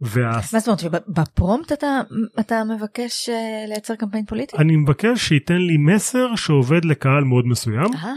[0.00, 0.30] וה...
[0.52, 2.00] מה זאת אומרת, שבפרומפט אתה,
[2.40, 4.56] אתה מבקש אה, לייצר קמפיין פוליטי?
[4.56, 8.12] אני מבקש שייתן לי מסר שעובד לקהל מאוד מסוים אה,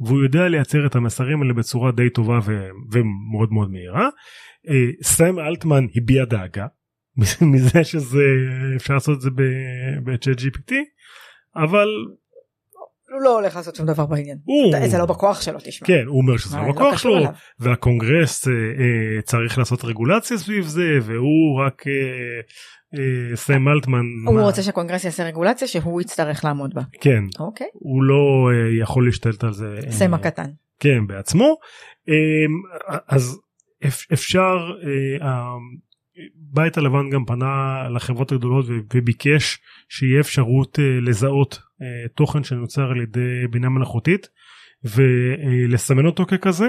[0.00, 4.08] והוא יודע לייצר את המסרים האלה בצורה די טובה ו- ומאוד מאוד מהירה.
[4.68, 6.66] אה, סם אלטמן הביע דאגה
[7.52, 8.24] מזה שזה
[8.76, 9.30] אפשר לעשות את זה
[10.04, 10.72] בצ'אט GPT
[11.56, 11.86] אבל
[13.12, 14.38] הוא לא הולך לעשות שום דבר בעניין.
[14.44, 15.86] הוא זה לא בכוח שלו, תשמע.
[15.88, 17.30] כן הוא אומר שזה אה, לא לא בכוח שלו אליו.
[17.58, 21.92] והקונגרס אה, אה, צריך לעשות רגולציה סביב זה והוא רק אה,
[22.98, 26.82] אה, סם אלטמן הוא מה- רוצה שהקונגרס יעשה רגולציה שהוא יצטרך לעמוד בה.
[27.00, 27.66] כן אוקיי.
[27.72, 29.78] הוא לא אה, יכול להשתלט על זה.
[29.86, 30.50] אה, סם הקטן.
[30.80, 31.56] כן בעצמו
[32.08, 32.14] אמ,
[33.08, 33.40] אז
[33.86, 34.56] אפ- אפשר
[35.22, 35.26] אה,
[36.52, 43.00] הבית הלבן גם פנה לחברות הגדולות וביקש שיהיה אפשרות אה, לזהות אה, תוכן שנוצר על
[43.00, 44.28] ידי בינה מלאכותית
[44.84, 46.68] ולסמן אותו ככזה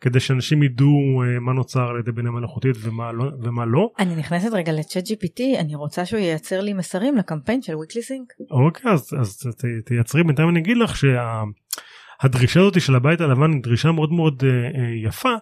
[0.00, 3.90] כדי שאנשים ידעו אה, מה נוצר על ידי בינה מלאכותית ומה לא, ומה לא.
[3.98, 8.32] אני נכנסת רגע לצ'אט GPT, אני רוצה שהוא ייצר לי מסרים לקמפיין של וויקלי סינק.
[8.50, 13.62] אוקיי אז, אז ת, תייצרי בינתיים אני אגיד לך שהדרישה הזאת של הבית הלבן היא
[13.62, 15.34] דרישה מאוד מאוד אה, יפה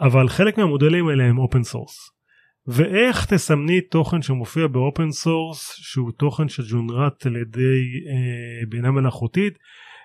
[0.00, 2.17] אבל חלק מהמודלים האלה הם open source.
[2.68, 9.58] ואיך תסמני תוכן שמופיע ב-open source שהוא תוכן שג'ונרט על ידי אה, בינה מלאכותית.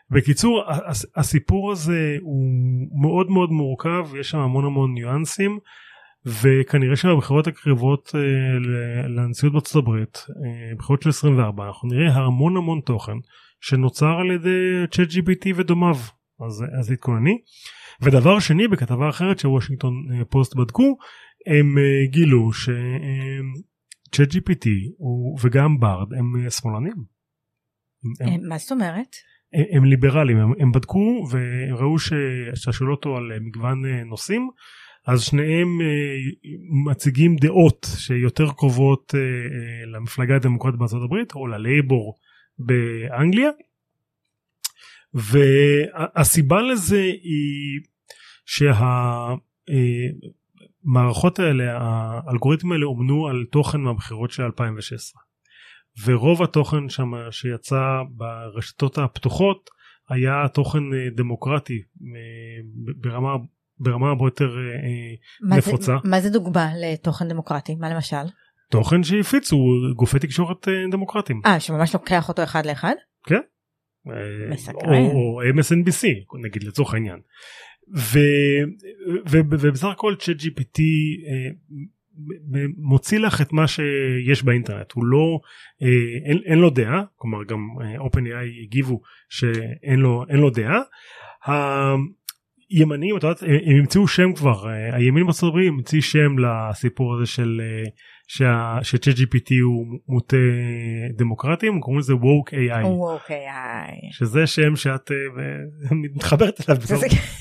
[0.09, 2.49] בקיצור הס- הסיפור הזה הוא
[3.01, 5.59] מאוד מאוד מורכב יש שם המון המון ניואנסים
[6.25, 8.19] וכנראה שבבחירות הקרבות אה,
[9.09, 13.17] לנשיאות בארצות הברית אה, בחירות של 24 אנחנו נראה המון המון תוכן
[13.61, 15.95] שנוצר על ידי ChatGPT ודומיו
[16.45, 17.37] אז אז התכונני.
[18.01, 20.97] ודבר שני בכתבה אחרת שוושינגטון אה, פוסט בדקו
[21.47, 26.93] הם אה, גילו שצ'אט GPT הוא- וגם ברד הם אה, שמאלנים.
[28.21, 29.15] הם, אה, מה זאת אומרת?
[29.53, 34.49] הם, הם ליברלים הם, הם בדקו וראו ששאלו אותו על אה, מגוון אה, נושאים
[35.07, 36.15] אז שניהם אה,
[36.91, 42.13] מציגים דעות שיותר קרובות אה, אה, למפלגה הדמוקרטית בארצות הברית או ללייבור
[42.59, 43.49] באנגליה
[45.13, 47.79] והסיבה לזה היא
[50.85, 55.21] שהמערכות האלה האלגוריתמים האלה אומנו על תוכן מהבחירות של 2016
[56.05, 59.69] ורוב התוכן שם שיצא ברשתות הפתוחות
[60.09, 61.79] היה תוכן אה, דמוקרטי אה,
[63.01, 63.29] ברמה
[63.79, 65.15] ברמה הרבה יותר אה,
[65.49, 65.95] מה זה- נפוצה.
[66.03, 67.75] מה זה דוגמה לתוכן דמוקרטי?
[67.75, 68.25] מה למשל?
[68.71, 69.57] תוכן שהפיצו
[69.95, 71.41] גופי תקשורת אה, דמוקרטיים.
[71.45, 72.93] אה, שממש לוקח אותו אחד לאחד?
[73.31, 73.37] אה,
[74.49, 75.05] מסקרן.
[75.05, 76.07] או, או MSNBC
[76.43, 77.19] נגיד לצורך העניין.
[79.29, 80.79] ובסך הכל צ'אט GPT
[81.27, 81.49] אה,
[82.77, 85.39] מוציא לך את מה שיש באינטרנט הוא לא
[85.81, 85.87] אה,
[86.25, 90.81] אין, אין לו דעה כלומר גם אה, OpenAI הגיבו שאין לו אין לו דעה.
[92.69, 97.61] הימנים את יודעת הם המציאו שם כבר הימין בארצות הברית המציא שם לסיפור הזה של
[98.27, 100.37] שצ'אט GPT הוא מוטה
[101.17, 102.85] דמוקרטים קוראים לזה woke AI.
[102.85, 103.97] אוקיי, איי.
[104.11, 105.15] שזה שם שאת אה,
[106.15, 106.81] מתחברת אליו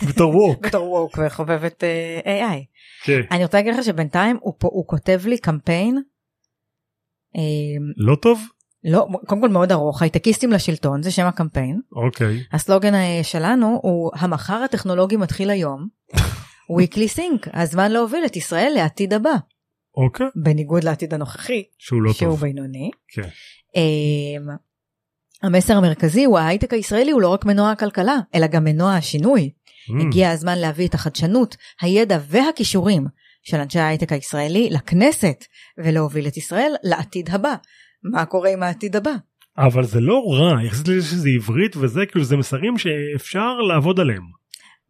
[0.09, 0.66] בתור- ווק.
[0.66, 2.57] בתור ווק וחובבת אה, AI.
[3.05, 3.21] כן.
[3.31, 6.03] אני רוצה להגיד לך שבינתיים הוא פה- הוא כותב לי קמפיין.
[7.37, 7.42] אה,
[7.97, 8.40] לא טוב?
[8.85, 11.81] לא, קודם כל מאוד ארוך, הייטקיסטים לשלטון, זה שם הקמפיין.
[11.92, 12.40] אוקיי.
[12.53, 12.92] הסלוגן
[13.23, 15.88] שלנו הוא המחר הטכנולוגי מתחיל היום.
[16.81, 19.31] weekly sync, הזמן להוביל את ישראל לעתיד הבא,
[19.96, 20.26] אוקיי.
[20.37, 22.40] בניגוד לעתיד הנוכחי, שהוא לא שהוא טוב.
[22.40, 22.90] בינוני.
[23.09, 23.28] כן.
[23.76, 24.48] אמ,
[25.42, 29.50] המסר המרכזי הוא ההייטק הישראלי הוא לא רק מנוע הכלכלה, אלא גם מנוע השינוי.
[29.50, 33.07] Mm, הגיע הזמן להביא את החדשנות, הידע והכישורים
[33.42, 35.44] של אנשי ההייטק הישראלי לכנסת,
[35.78, 37.55] ולהוביל את ישראל לעתיד הבא.
[38.02, 39.12] מה קורה עם העתיד הבא?
[39.59, 44.41] אבל זה לא רע, יחסית לזה שזה עברית וזה כאילו זה מסרים שאפשר לעבוד עליהם.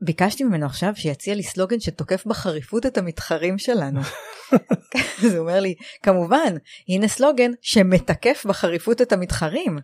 [0.04, 4.00] ביקשתי ממנו עכשיו שיציע לי סלוגן שתוקף בחריפות את המתחרים שלנו.
[5.24, 6.54] אז הוא אומר לי, כמובן,
[6.88, 9.78] הנה סלוגן שמתקף בחריפות את המתחרים.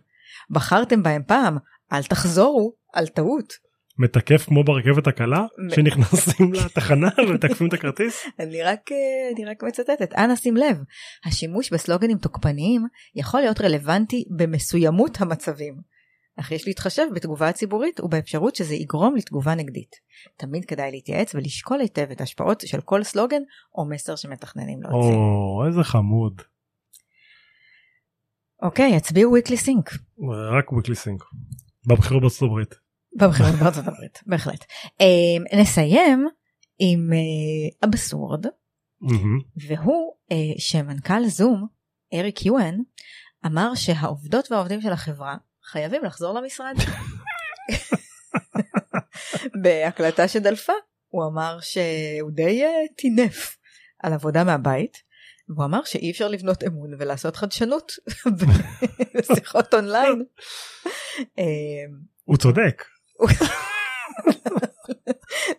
[0.49, 1.57] בחרתם בהם פעם,
[1.93, 3.69] אל תחזורו על טעות.
[3.99, 8.25] מתקף כמו ברכבת הקלה שנכנסים לתחנה ומתקפים את הכרטיס?
[8.39, 8.97] אני רק, אה,
[9.35, 10.77] אני רק מצטטת, אנא שים לב,
[11.25, 12.81] השימוש בסלוגנים תוקפניים
[13.15, 15.73] יכול להיות רלוונטי במסוימות המצבים.
[16.39, 19.95] אך יש להתחשב בתגובה הציבורית ובאפשרות שזה יגרום לתגובה נגדית.
[20.37, 23.41] תמיד כדאי להתייעץ ולשקול היטב את ההשפעות של כל סלוגן
[23.75, 25.15] או מסר שמתכננים להוציא.
[25.15, 26.41] או איזה חמוד.
[28.61, 29.97] אוקיי, הצביעו weekly sync.
[30.57, 31.23] רק וויקלי סינק.
[31.87, 32.75] בבחירות בארצות הברית.
[33.19, 34.65] בבחירות בארצות הברית, בהחלט.
[35.01, 36.27] אה, נסיים
[36.79, 38.45] עם אה, אבסורד.
[39.67, 41.67] והוא אה, שמנכ"ל זום,
[42.13, 42.75] אריק יואן,
[43.45, 45.35] אמר שהעובדות והעובדים של החברה
[45.71, 46.75] חייבים לחזור למשרד.
[49.63, 50.73] בהקלטה שדלפה
[51.07, 53.57] הוא אמר שהוא די אה, טינף
[54.03, 55.09] על עבודה מהבית.
[55.49, 57.91] והוא אמר שאי אפשר לבנות אמון ולעשות חדשנות
[59.15, 60.23] בשיחות אונליין.
[61.39, 61.43] אה,
[62.23, 62.83] הוא צודק.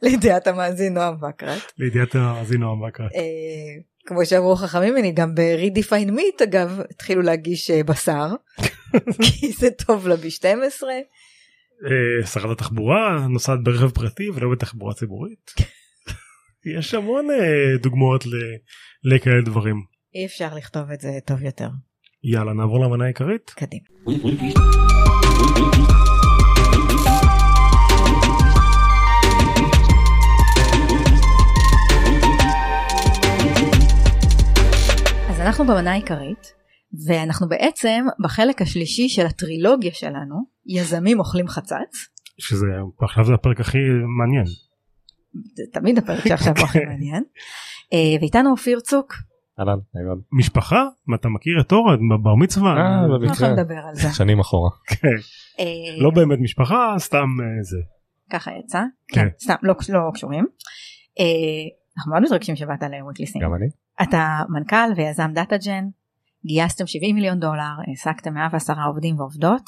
[0.02, 1.72] לידיעת המאזין נועם וקרת.
[1.78, 3.06] לידיעת המאזין נועם בקרה.
[3.06, 8.26] אה, כמו שאמרו חכמים ממני גם ב-Redefine Meat אגב התחילו להגיש אה, בשר
[9.40, 10.84] כי זה טוב לה ב-12
[11.86, 15.50] אה, שרת התחבורה נוסעת ברכב פרטי ולא בתחבורה ציבורית.
[16.78, 18.56] יש המון אה, דוגמאות ל-
[19.04, 19.76] לכאלה דברים.
[20.14, 21.68] אי אפשר לכתוב את זה טוב יותר
[22.24, 23.50] יאללה נעבור למנה העיקרית.
[23.50, 23.84] קדימה.
[35.28, 36.54] אז אנחנו במנה העיקרית
[37.06, 42.66] ואנחנו בעצם בחלק השלישי של הטרילוגיה שלנו יזמים אוכלים חצץ שזה
[43.02, 43.78] עכשיו זה הפרק הכי
[44.18, 44.44] מעניין.
[45.56, 47.24] זה תמיד הפרק שעכשיו הוא הכי מעניין
[47.92, 49.14] אה, ואיתנו אופיר צוק
[49.60, 50.20] אהלן, אהלן.
[50.32, 50.84] משפחה?
[51.14, 52.70] אתה מכיר את אורן בבר מצווה?
[52.70, 53.32] אה, לא במקרה.
[53.32, 54.70] יכולים לדבר על זה שנים אחורה.
[54.86, 55.08] כן.
[55.60, 57.76] אה, לא באמת משפחה סתם אה, זה.
[58.32, 59.20] ככה יצא כן.
[59.20, 60.46] כן סתם לא לא קשורים
[61.98, 63.66] אנחנו מאוד מתרגשים שבאת ל-Weekly Sync גם אני.
[64.02, 65.84] אתה מנכ"ל ויזם דאטאג'ן,
[66.46, 69.62] גייסתם 70 מיליון דולר, העסקתם 110 עובדים ועובדות,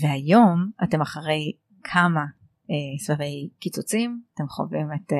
[0.00, 1.52] והיום אתם אחרי
[1.84, 2.24] כמה
[2.70, 5.18] אה, סבבי קיצוצים, אתם חווים את אה,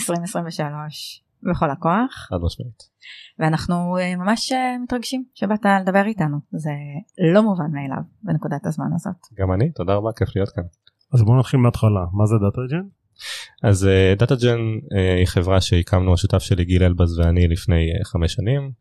[0.00, 2.82] 2023 בכל הכוח, חד משמעית.
[3.38, 6.70] ואנחנו אה, ממש אה, מתרגשים שבאת לדבר איתנו, זה
[7.34, 9.16] לא מובן מאליו בנקודת הזמן הזאת.
[9.34, 10.64] גם אני, תודה רבה, כיף להיות כאן.
[11.14, 12.88] אז בוא נתחיל מההתחלה מה זה דאטאג'ן?
[13.62, 14.58] אז דאטאג'ן
[15.18, 18.72] היא חברה שהקמנו השותף שלי גיל אלבז ואני לפני אה, חמש שנים.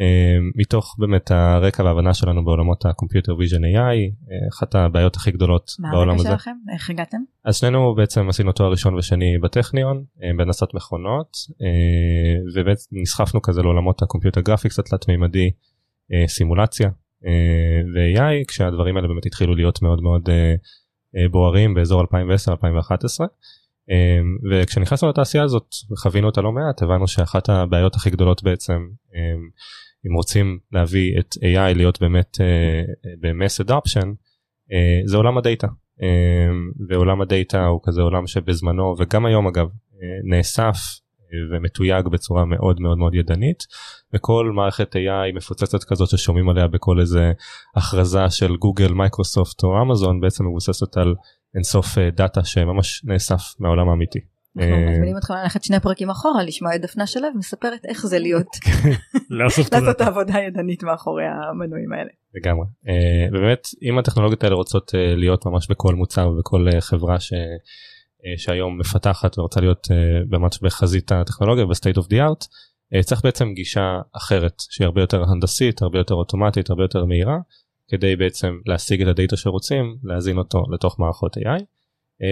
[0.00, 5.70] אה, מתוך באמת הרקע וההבנה שלנו בעולמות ה-computer vision AI, אה, אחת הבעיות הכי גדולות
[5.78, 6.28] מה בעולם הרקע הזה.
[6.28, 6.56] שלכם?
[6.74, 7.18] איך הגעתם?
[7.44, 11.36] אז שנינו בעצם עשינו תואר ראשון ושני בטכניון אה, בהנדסת מכונות
[12.54, 15.50] ובעצם נסחפנו כזה לעולמות ה-computer graphics קצת תלת מימדי
[16.26, 16.90] סימולציה
[17.94, 20.28] ו-AI כשהדברים האלה באמת התחילו להיות מאוד מאוד
[21.30, 22.06] בוערים באזור 2010-2011
[23.90, 28.88] אה, וכשנכנסנו לתעשייה הזאת וחווינו אותה לא מעט הבנו שאחת הבעיות הכי גדולות בעצם
[30.06, 32.82] אם רוצים להביא את AI להיות באמת אה,
[33.20, 34.12] במס אדופשן
[34.72, 35.68] אה, זה עולם הדאטה
[36.02, 40.76] אמ, ועולם הדאטה הוא כזה עולם שבזמנו וגם היום אגב אה, נאסף
[41.20, 43.66] אה, ומתויג בצורה מאוד מאוד מאוד ידנית
[44.14, 47.32] וכל מערכת AI מפוצצת כזאת ששומעים עליה בכל איזה
[47.76, 51.14] הכרזה של גוגל מייקרוסופט או אמזון בעצם מבוססת על
[51.54, 54.18] אינסוף אה, דאטה שממש נאסף מהעולם האמיתי.
[54.56, 58.18] אנחנו אה, מזמינים אתכם ללכת שני פרקים אחורה לשמוע את דפנה שלו מספרת איך זה
[58.18, 58.70] להיות את
[59.30, 60.00] לעשות את.
[60.00, 62.10] העבודה הידנית מאחורי המנועים האלה.
[62.34, 67.32] לגמרי אה, ובאמת אם הטכנולוגיות האלה רוצות אה, להיות ממש בכל מוצר ובכל חברה ש,
[68.36, 69.88] שהיום מפתחת ורוצה להיות
[70.30, 72.46] ממש בחזית הטכנולוגיה ב-state of the art
[72.94, 77.38] אה, צריך בעצם גישה אחרת שהיא הרבה יותר הנדסית הרבה יותר אוטומטית הרבה יותר מהירה
[77.88, 81.62] כדי בעצם להשיג את הדאטה שרוצים להזין אותו לתוך מערכות AI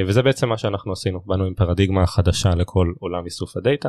[0.06, 3.88] וזה בעצם מה שאנחנו עשינו באנו עם פרדיגמה חדשה לכל עולם איסוף הדאטה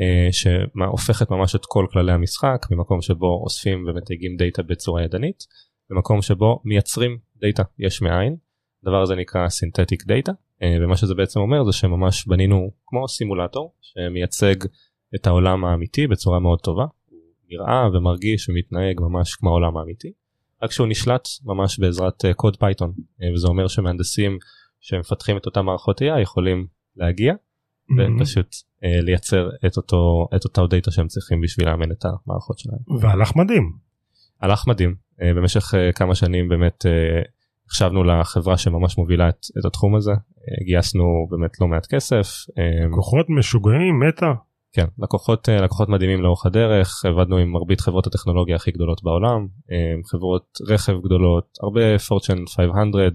[0.00, 5.44] אה, שהופכת ממש את כל כללי המשחק ממקום שבו אוספים ומתייגים דאטה בצורה ידנית
[5.90, 8.36] למקום שבו מייצרים דאטה יש מאין.
[8.82, 14.54] הדבר הזה נקרא synthetic data ומה שזה בעצם אומר זה שממש בנינו כמו סימולטור שמייצג
[15.14, 16.84] את העולם האמיתי בצורה מאוד טובה.
[17.50, 20.12] נראה ומרגיש ומתנהג ממש כמו העולם האמיתי
[20.62, 22.92] רק שהוא נשלט ממש בעזרת אה, קוד Python
[23.34, 24.38] וזה אומר שמהנדסים
[24.80, 26.66] שמפתחים את אותם מערכות AI יכולים
[26.96, 27.34] להגיע
[27.88, 28.16] מהמם.
[28.16, 28.46] ופשוט
[28.84, 33.00] אה, לייצר את אותו את אותו דאטה שהם צריכים בשביל לאמן את המערכות שלהם.
[33.00, 33.72] והלך מדהים.
[34.40, 37.22] הלך מדהים אה, במשך אה, כמה שנים באמת אה,
[37.66, 42.26] החשבנו לחברה שממש מובילה את, את התחום הזה אה, גייסנו באמת לא מעט כסף.
[42.58, 44.32] אה, כוחות משוגעים מטה.
[44.72, 49.46] כן, לקוחות, אה, לקוחות מדהימים לאורך הדרך, עבדנו עם מרבית חברות הטכנולוגיה הכי גדולות בעולם,
[49.70, 53.12] אה, חברות רכב גדולות, הרבה פורצ'ן 500,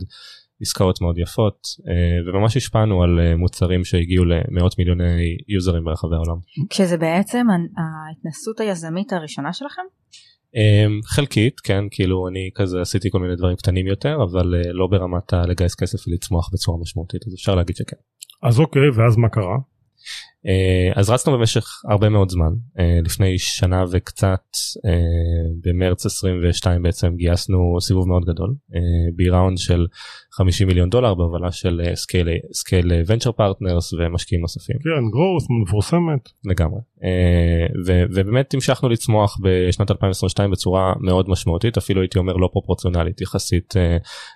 [0.62, 1.94] עסקאות מאוד יפות, אה,
[2.28, 6.38] וממש השפענו על אה, מוצרים שהגיעו למאות מיליוני יוזרים ברחבי העולם.
[6.70, 9.82] כשזה בעצם ההתנסות היזמית הראשונה שלכם?
[10.56, 14.88] אה, חלקית, כן, כאילו אני כזה עשיתי כל מיני דברים קטנים יותר, אבל אה, לא
[14.88, 17.98] ברמת הלגייס כסף ולצמוח בצורה משמעותית, אז אפשר להגיד שכן.
[18.44, 19.58] אז אוקיי ואז מה קרה?
[20.48, 22.54] אה, אז רצנו במשך הרבה מאוד זמן.
[22.80, 24.44] אה, לפני שנה וקצת
[24.86, 24.92] אה,
[25.64, 28.54] במרץ 22 בעצם גייסנו סיבוב מאוד גדול
[29.16, 29.88] ב-ראונד של
[30.32, 31.82] 50 מיליון דולר בהובלה של
[32.54, 34.76] Scale Venture Partners ומשקיעים נוספים.
[34.76, 36.30] כן גרוס מפורסמת.
[36.46, 36.80] לגמרי.
[37.86, 43.74] ובאמת המשכנו לצמוח בשנת 2022 בצורה מאוד משמעותית אפילו הייתי אומר לא פרופורציונלית יחסית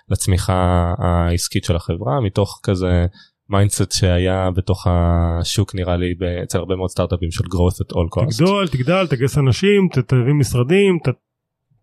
[0.08, 3.06] לצמיחה העסקית של החברה מתוך כזה
[3.50, 6.06] mindset שהיה בתוך השוק נראה לי
[6.42, 8.36] אצל הרבה מאוד סטארט-אפים של growth at all cost.
[8.38, 11.08] תגדול תגדל תגייס אנשים תביא משרדים ת-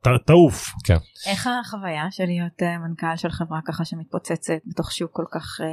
[0.01, 0.65] ת- תעוף.
[1.27, 5.67] איך החוויה של להיות אה, מנכ"ל של חברה ככה שמתפוצצת בתוך שוק כל כך אה,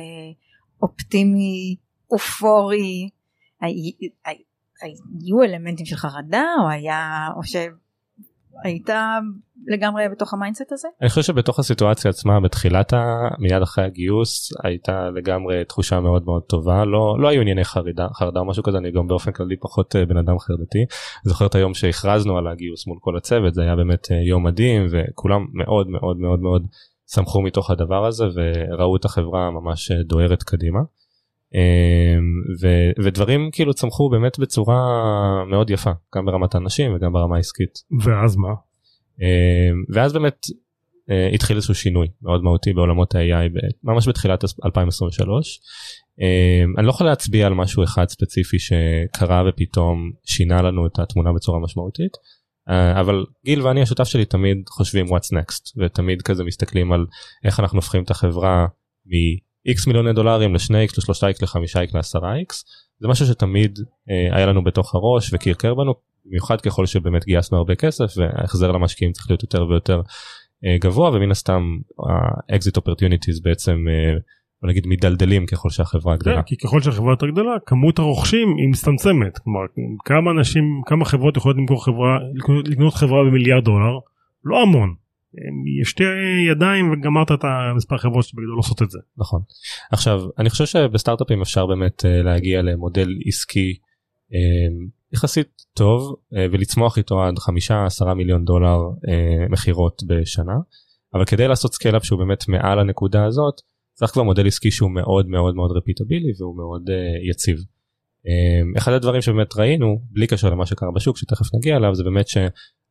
[0.83, 1.77] אופטימי,
[2.11, 3.09] אופורי?
[3.61, 4.45] הי- הי-
[4.83, 7.41] היו אלמנטים של חרדה או היה או
[8.63, 8.91] שהיית
[9.67, 10.89] לגמרי בתוך ה-mindset הזה?
[11.03, 13.29] אני חושב שבתוך הסיטואציה עצמה בתחילת ה...
[13.39, 18.41] מיד אחרי הגיוס הייתה לגמרי תחושה מאוד מאוד טובה לא לא היו ענייני חרדה חרדה
[18.41, 20.85] או משהו כזה אני גם באופן כללי פחות אה, בן אדם חרדתי.
[21.25, 24.87] זוכר את היום שהכרזנו על הגיוס מול כל הצוות זה היה באמת אה, יום מדהים
[24.91, 26.67] וכולם מאוד מאוד מאוד מאוד
[27.15, 30.81] שמחו מתוך הדבר הזה וראו את החברה ממש אה, דוהרת קדימה.
[31.55, 32.21] אמ,
[32.63, 34.77] ו- ודברים כאילו צמחו באמת בצורה
[35.51, 37.79] מאוד יפה גם ברמת האנשים וגם ברמה העסקית.
[38.05, 38.55] ואז מה?
[39.21, 40.47] אמ, ואז באמת
[41.11, 45.61] אה, התחיל איזשהו שינוי מאוד מהותי בעולמות ה-AI ממש בתחילת 2023.
[46.21, 51.33] אמ, אני לא יכול להצביע על משהו אחד ספציפי שקרה ופתאום שינה לנו את התמונה
[51.33, 52.13] בצורה משמעותית.
[52.69, 57.07] אה, אבל גיל ואני השותף שלי תמיד חושבים what's next ותמיד כזה מסתכלים על
[57.45, 58.67] איך אנחנו הופכים את החברה
[59.67, 62.55] מ-x מיליוני דולרים ל-2x ל-3x ל-5x ל-10x
[62.99, 63.79] זה משהו שתמיד
[64.11, 65.95] אה, היה לנו בתוך הראש וקרקר בנו
[66.27, 70.01] במיוחד ככל שבאמת גייסנו הרבה כסף וההחזר למשקיעים צריך להיות יותר ויותר
[70.65, 74.19] אה, גבוה ומן הסתם ה-exit opportunities בעצם אה,
[74.63, 76.35] בוא נגיד מדלדלים ככל שהחברה גדלה.
[76.35, 79.61] כן, כי ככל שהחברה יותר גדולה כמות הרוכשים היא מצטמצמת כלומר
[80.05, 82.19] כמה אנשים כמה חברות יכולות למכור חברה
[82.65, 83.99] לקנות חברה במיליארד דולר
[84.45, 84.95] לא המון.
[85.81, 86.05] יש שתי
[86.51, 88.99] ידיים וגמרת את המספר חברות שבגדול עושות את זה.
[89.17, 89.41] נכון.
[89.93, 93.79] עכשיו אני חושב שבסטארט-אפים אפשר באמת אה, להגיע למודל עסקי
[94.35, 94.39] אה,
[95.13, 100.55] יחסית טוב אה, ולצמוח איתו עד חמישה עשרה מיליון דולר אה, מכירות בשנה
[101.15, 103.55] אבל כדי לעשות scale-up שהוא באמת מעל הנקודה הזאת
[103.93, 107.57] צריך כבר מודל עסקי שהוא מאוד מאוד מאוד repeatable-י והוא מאוד אה, יציב.
[108.27, 112.29] אה, אחד הדברים שבאמת ראינו בלי קשר למה שקרה בשוק שתכף נגיע אליו זה באמת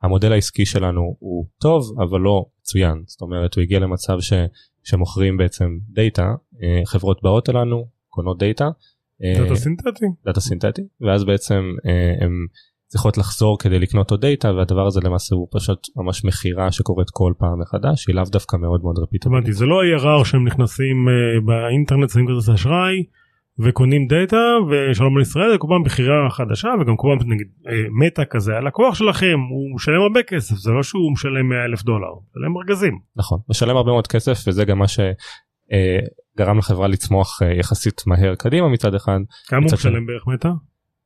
[0.03, 4.33] שהמודל העסקי שלנו הוא טוב אבל לא מצוין זאת אומרת הוא הגיע למצב ש...
[4.83, 6.33] שמוכרים בעצם דאטה
[6.85, 8.69] חברות באות אלינו קונות דאטה.
[9.23, 10.05] אה, דאטה סינתטי.
[10.25, 12.47] דאטה סינתטי ואז בעצם אה, הם
[12.87, 17.33] צריכות לחזור כדי לקנות עוד דאטה והדבר הזה למעשה הוא פשוט ממש מכירה שקורית כל
[17.37, 18.95] פעם מחדש היא לאו דווקא מאוד מאוד.
[19.25, 23.03] הבנתי זה לא ARR שהם נכנסים אה, באינטרנט שמים כרטיס אשראי
[23.59, 28.25] וקונים דאטה ושלום על ישראל כל פעם בחירה חדשה וגם כל פעם נגיד אה, מטה
[28.25, 32.57] כזה הלקוח שלכם הוא משלם הרבה כסף זה לא שהוא משלם 100 אלף דולר משלם
[32.57, 32.99] ארגזים.
[33.15, 38.69] נכון משלם הרבה מאוד כסף וזה גם מה שגרם לחברה לצמוח אה, יחסית מהר קדימה
[38.69, 39.73] מצד אחד כמה הוא.
[39.73, 40.49] משלם בערך מטה?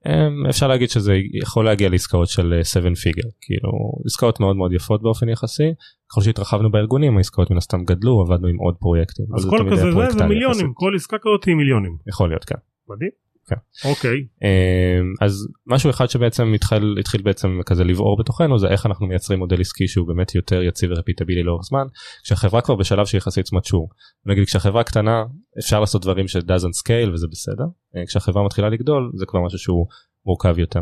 [0.08, 3.72] אה, אפשר להגיד שזה יכול להגיע לעסקאות של 7 פיגר כאילו
[4.06, 5.74] עסקאות מאוד מאוד יפות באופן יחסי
[6.12, 9.26] ככל שהתרחבנו בארגונים העסקאות מן הסתם גדלו עבדנו עם עוד פרויקטים.
[9.38, 10.68] אז כל כזה זה, מיליונים יחסית.
[10.74, 11.98] כל עסקה כזאת היא מיליונים.
[12.08, 12.56] יכול להיות כן.
[12.90, 13.27] מדהים.
[13.48, 13.90] כן.
[13.90, 14.26] אוקיי.
[14.44, 19.40] אמ, אז משהו אחד שבעצם התחיל התחיל בעצם כזה לבעור בתוכנו זה איך אנחנו מייצרים
[19.40, 21.86] מודל עסקי שהוא באמת יותר יציב ורפיטבילי לאורך זמן
[22.24, 23.94] כשהחברה כבר בשלב שיחסית mature.
[24.26, 25.24] נגיד כשהחברה קטנה
[25.60, 29.60] אפשר לעשות דברים ש doesn't scale וזה בסדר אה, כשהחברה מתחילה לגדול זה כבר משהו
[29.60, 29.88] שהוא
[30.26, 30.82] מורכב יותר.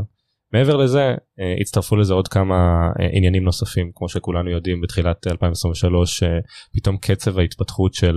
[0.56, 2.56] מעבר לזה אה, הצטרפו לזה עוד כמה
[3.00, 6.30] אה, עניינים נוספים כמו שכולנו יודעים בתחילת 2023 אה,
[6.74, 8.16] פתאום קצב ההתפתחות של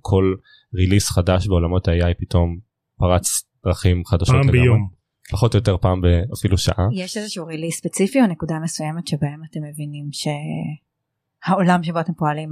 [0.00, 0.34] כל
[0.74, 2.58] ריליס חדש בעולמות ה-AI פתאום
[2.98, 4.60] פרץ דרכים חדשות פעם לגמרי.
[4.60, 4.88] ביום.
[5.30, 6.86] פחות או יותר פעם באפילו שעה.
[6.94, 12.50] יש איזשהו ריליס ספציפי או נקודה מסוימת שבהם אתם מבינים שהעולם שבו אתם פועלים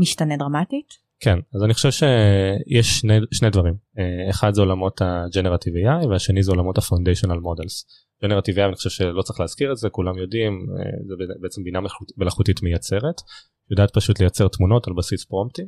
[0.00, 0.86] משתנה דרמטית?
[1.22, 6.42] כן אז אני חושב שיש שני, שני דברים אה, אחד זה עולמות ה-Generative AI והשני
[6.42, 7.74] זה עולמות ה-Foundational Models.
[8.24, 11.80] Generative AI אני חושב שלא צריך להזכיר את זה כולם יודעים אה, זה בעצם בינה
[11.80, 13.14] מלאכות- מלאכותית מייצרת
[13.70, 15.66] יודעת פשוט לייצר תמונות על בסיס פרומפטים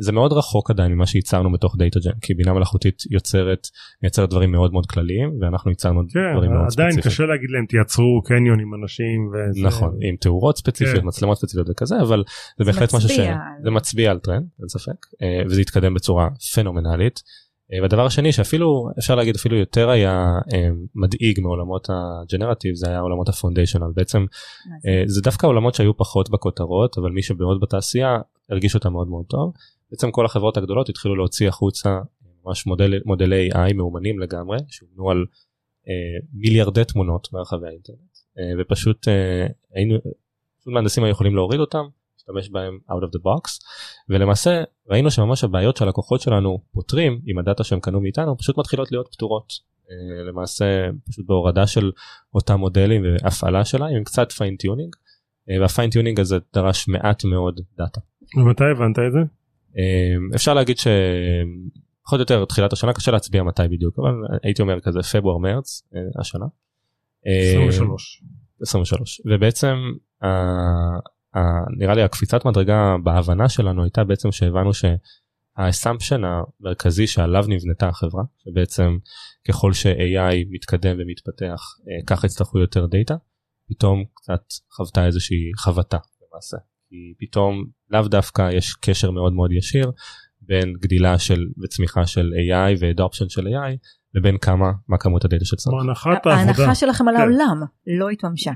[0.00, 3.66] זה מאוד רחוק עדיין ממה שייצרנו בתוך דאטה ג'ן כי בינה מלאכותית יוצרת
[4.02, 7.12] מייצרת דברים מאוד מאוד כלליים ואנחנו ייצרנו כן, דברים מאוד עדיין ספציפיים.
[7.12, 9.66] קשה להגיד להם תייצרו קניון עם אנשים וזה.
[9.66, 11.06] נכון עם תאורות ספציפיות כן.
[11.06, 12.24] מצלמות ספציפיות וכזה אבל
[12.58, 13.28] זה בהחלט משהו שזה
[13.64, 17.22] על- מצביע על טרנד אין ספק אה, וזה התקדם בצורה פנומנלית.
[17.72, 22.98] אה, והדבר השני שאפילו אפשר להגיד אפילו יותר היה אה, מדאיג מעולמות ה-generative זה היה
[23.00, 24.24] עולמות ה-foundational בעצם
[24.82, 24.88] זה?
[24.90, 28.16] אה, זה דווקא עולמות שהיו פחות בכותרות אבל מי שמאוד בתעשייה
[28.50, 29.52] הרגיש אותם מאוד מאוד טוב.
[29.90, 32.00] בעצם כל החברות הגדולות התחילו להוציא החוצה
[32.44, 35.24] ממש מודל, מודלי AI מאומנים לגמרי שהובנו על
[35.88, 37.98] אה, מיליארדי תמונות ברחבי האינטרנט
[38.38, 39.98] אה, ופשוט אה, היינו
[40.60, 41.84] פשוט מהנדסים היו יכולים להוריד אותם
[42.14, 43.64] להשתמש בהם out of the box
[44.08, 49.08] ולמעשה ראינו שממש הבעיות שהלקוחות שלנו פותרים עם הדאטה שהם קנו מאיתנו פשוט מתחילות להיות
[49.12, 49.52] פתורות.
[49.90, 51.90] אה, למעשה פשוט בהורדה של
[52.34, 54.96] אותם מודלים והפעלה שלהם עם קצת fine-tuning
[55.60, 58.00] וה-fine-tuning הזה דרש מעט מאוד דאטה.
[58.36, 59.18] ומתי הבנת את זה?
[59.78, 64.80] אה, אפשר להגיד שפחות או יותר תחילת השנה קשה להצביע מתי בדיוק אבל הייתי אומר
[64.80, 66.46] כזה פברואר מרץ אה, השנה.
[67.26, 68.22] אה, 23.
[68.62, 69.76] 23 ובעצם
[70.22, 70.98] ה-
[71.38, 78.22] ה- נראה לי הקפיצת מדרגה בהבנה שלנו הייתה בעצם שהבנו שה-assumption המרכזי שעליו נבנתה החברה
[78.38, 78.98] שבעצם
[79.48, 83.14] ככל ש-AI מתקדם ומתפתח אה, ככה יצטרכו יותר דאטה
[83.68, 86.56] פתאום קצת חוותה איזושהי חבטה למעשה
[86.92, 89.90] כי פתאום לאו דווקא יש קשר מאוד מאוד ישיר
[90.40, 93.76] בין גדילה של וצמיחה של AI ואדופשן של AI
[94.14, 97.20] לבין כמה מה כמות הדאטה שצריך הנחת העבודה ההנחה שלכם על כן.
[97.20, 98.52] העולם לא התממשה.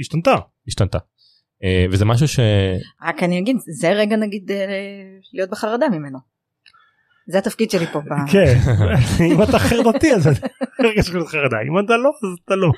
[0.00, 0.34] השתנתה.
[0.68, 0.98] השתנתה.
[1.64, 2.40] אה, וזה משהו ש...
[3.02, 4.66] רק אני אגיד, זה רגע נגיד אה,
[5.32, 6.18] להיות בחרדה ממנו.
[7.26, 8.00] זה התפקיד שלי פה.
[8.32, 8.54] כן,
[9.32, 10.26] אם אתה חרדתי אז
[10.86, 12.72] רגע שלך חרדה, אם אתה לא אז אתה לא.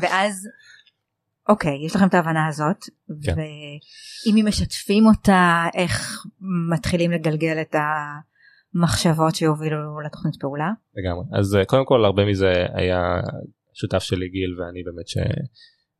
[0.00, 0.48] ואז,
[1.48, 2.84] אוקיי, יש לכם את ההבנה הזאת,
[3.22, 3.34] כן.
[3.36, 6.26] ואם הם משתפים אותה, איך
[6.70, 7.76] מתחילים לגלגל את
[8.74, 10.70] המחשבות שיובילו לתוכנית פעולה?
[10.96, 11.24] לגמרי.
[11.38, 13.00] אז אה, קודם כל הרבה מזה היה
[13.74, 15.08] שותף שלי גיל ואני באמת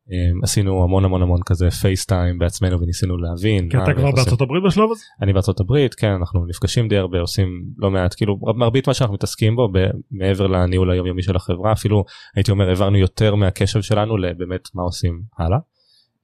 [0.09, 3.69] שעשינו המון המון המון כזה פייסטיים בעצמנו וניסינו להבין.
[3.69, 4.11] כי אתה כבר.
[4.11, 5.03] בארצות הברית בשלב הזה?
[5.21, 7.47] אני בארצות הברית כן אנחנו נפגשים די הרבה עושים
[7.77, 9.67] לא מעט כאילו מרבית מה שאנחנו מתעסקים בו
[10.11, 12.03] מעבר לניהול היומיומי של החברה אפילו
[12.35, 15.57] הייתי אומר העברנו יותר מהקשב שלנו לבאמת מה עושים הלאה.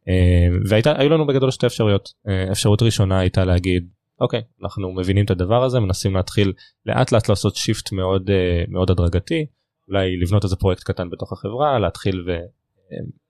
[0.09, 3.87] אה, והיו לנו בגדול שתי אפשרויות אה, אפשרות ראשונה הייתה להגיד
[4.21, 6.53] אוקיי אנחנו מבינים את הדבר הזה מנסים להתחיל
[6.85, 9.45] לאט לאט לעשות shift מאוד אה, מאוד הדרגתי
[9.89, 12.25] אולי לבנות איזה פרויקט קטן בתוך החברה להתחיל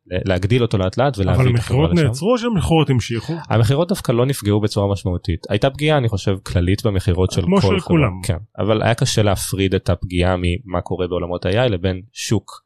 [0.08, 2.08] ולהגדיל אותו לאט לאט ולהביא אבל את החברה המכירות לשם.
[2.08, 3.34] נעצרו או שהמכירות המשיכו?
[3.50, 7.62] המכירות דווקא לא נפגעו בצורה משמעותית הייתה פגיעה אני חושב כללית במכירות של כמו כל
[7.62, 7.82] של חברה.
[7.82, 8.12] כולם.
[8.24, 12.66] כן אבל היה קשה להפריד את הפגיעה ממה קורה בעולמות ה-AI לבין שוק.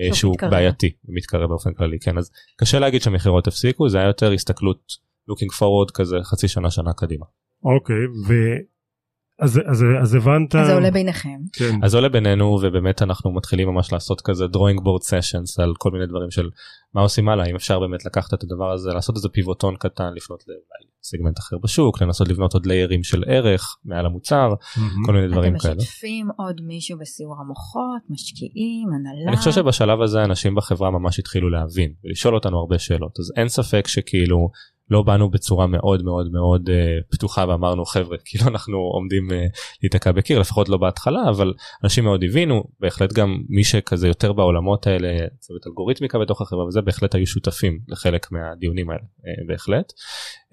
[0.00, 0.50] אה, שוק שהוא מתקרב.
[0.50, 2.30] בעייתי ומתקרב באופן כללי כן אז
[2.60, 4.92] קשה להגיד שהמכירות הפסיקו זה היה יותר הסתכלות
[5.30, 7.26] looking forward כזה חצי שנה שנה קדימה.
[7.64, 8.32] אוקיי, ו...
[9.38, 10.54] אז, אז, אז הבנת...
[10.54, 11.38] אז זה עולה ביניכם.
[11.52, 11.78] כן.
[11.82, 15.90] אז זה עולה בינינו ובאמת אנחנו מתחילים ממש לעשות כזה drawing board sessions על כל
[15.90, 16.50] מיני דברים של
[16.94, 20.44] מה עושים הלאה אם אפשר באמת לקחת את הדבר הזה לעשות איזה פיבוטון קטן לפנות
[21.04, 25.06] לסגמנט אחר בשוק לנסות לבנות עוד ליירים של ערך מעל המוצר מהמם.
[25.06, 25.74] כל מיני דברים אתם כאלה.
[25.74, 29.28] משתפים עוד מישהו בסיור המוחות, משקיעים, הנהלה.
[29.28, 33.48] אני חושב שבשלב הזה אנשים בחברה ממש התחילו להבין ולשאול אותנו הרבה שאלות אז אין
[33.48, 34.50] ספק שכאילו
[34.90, 39.46] לא באנו בצורה מאוד מאוד מאוד אה, פתוחה ואמרנו חבר'ה כאילו אנחנו עומדים אה,
[39.82, 44.86] להיתקע בקיר לפחות לא בהתחלה אבל אנשים מאוד הבינו בהחלט גם מי שכזה יותר בעולמות
[44.86, 45.08] האלה
[45.38, 49.92] צוות אלגוריתמיקה בתוך החברה וזה בהחלט היו שותפים לחלק מהדיונים האלה אה, בהחלט.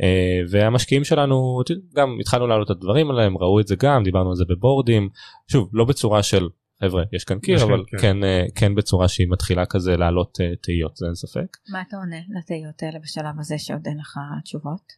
[0.02, 1.62] אה, והמשקיעים שלנו
[1.96, 5.10] גם התחלנו להעלות את הדברים עליהם ראו את זה גם דיברנו על זה בבורדים
[5.52, 6.48] שוב לא בצורה של
[6.84, 7.98] חבר'ה יש כאן קיר אבל כן.
[7.98, 11.58] כן אה, כן בצורה שהיא מתחילה כזה להעלות אה, תהיות זה אין ספק.
[11.72, 14.94] מה אתה עונה לתהיות האלה בשלב הזה שעוד אין לך תשובות?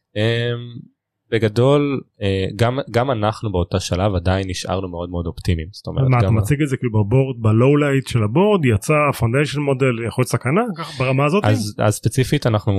[1.30, 6.18] בגדול אה, גם גם אנחנו באותה שלב עדיין נשארנו מאוד מאוד אופטימיים זאת אומרת מה
[6.18, 9.60] אתה מציג את זה כאילו ב board ב low light של ה board יצא פונדיישן
[9.60, 12.72] מודל יכול להיות סכנה ככה ברמה הזאת אז, אז ספציפית אנחנו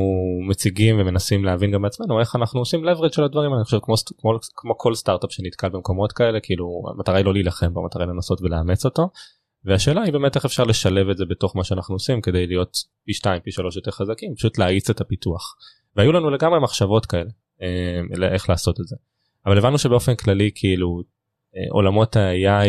[0.49, 3.53] מציגים ומנסים להבין גם בעצמנו איך אנחנו עושים leverage של הדברים.
[3.53, 7.73] אני חושב כמו, כמו, כמו כל סטארט-אפ שנתקל במקומות כאלה כאילו המטרה היא לא להילחם
[7.73, 9.09] בו, המטרה היא לנסות ולאמץ אותו.
[9.65, 13.13] והשאלה היא באמת איך אפשר לשלב את זה בתוך מה שאנחנו עושים כדי להיות פי
[13.13, 15.55] 2 פי 3 יותר חזקים פשוט להאיץ את הפיתוח.
[15.95, 17.29] והיו לנו לגמרי מחשבות כאלה
[17.61, 18.95] אה, איך לעשות את זה.
[19.45, 21.03] אבל הבנו שבאופן כללי כאילו
[21.55, 22.67] אה, עולמות ה-AI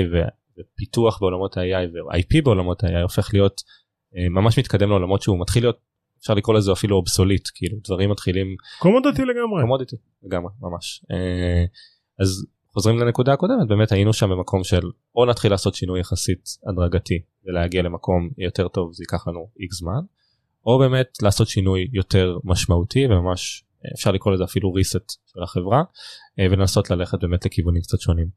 [0.58, 3.62] ופיתוח בעולמות ה-AI ו-IP בעולמות ה-AI הופך להיות
[4.16, 5.78] אה, ממש מתקדם לעולמות שהוא מתחיל להיות
[6.20, 11.64] אפשר לקרוא לזה אפילו אובסוליט כאילו דברים מתחילים קומודוטי לגמרי קומודיטי לגמרי ממש אה,
[12.18, 14.80] אז חוזרים לנקודה הקודמת באמת היינו שם במקום של
[15.14, 20.00] או נתחיל לעשות שינוי יחסית הדרגתי ולהגיע למקום יותר טוב זה ייקח לנו איקס זמן
[20.66, 23.64] או באמת לעשות שינוי יותר משמעותי וממש
[23.94, 25.82] אפשר לקרוא לזה אפילו reset של החברה
[26.38, 28.28] אה, ולנסות ללכת באמת לכיוונים קצת שונים.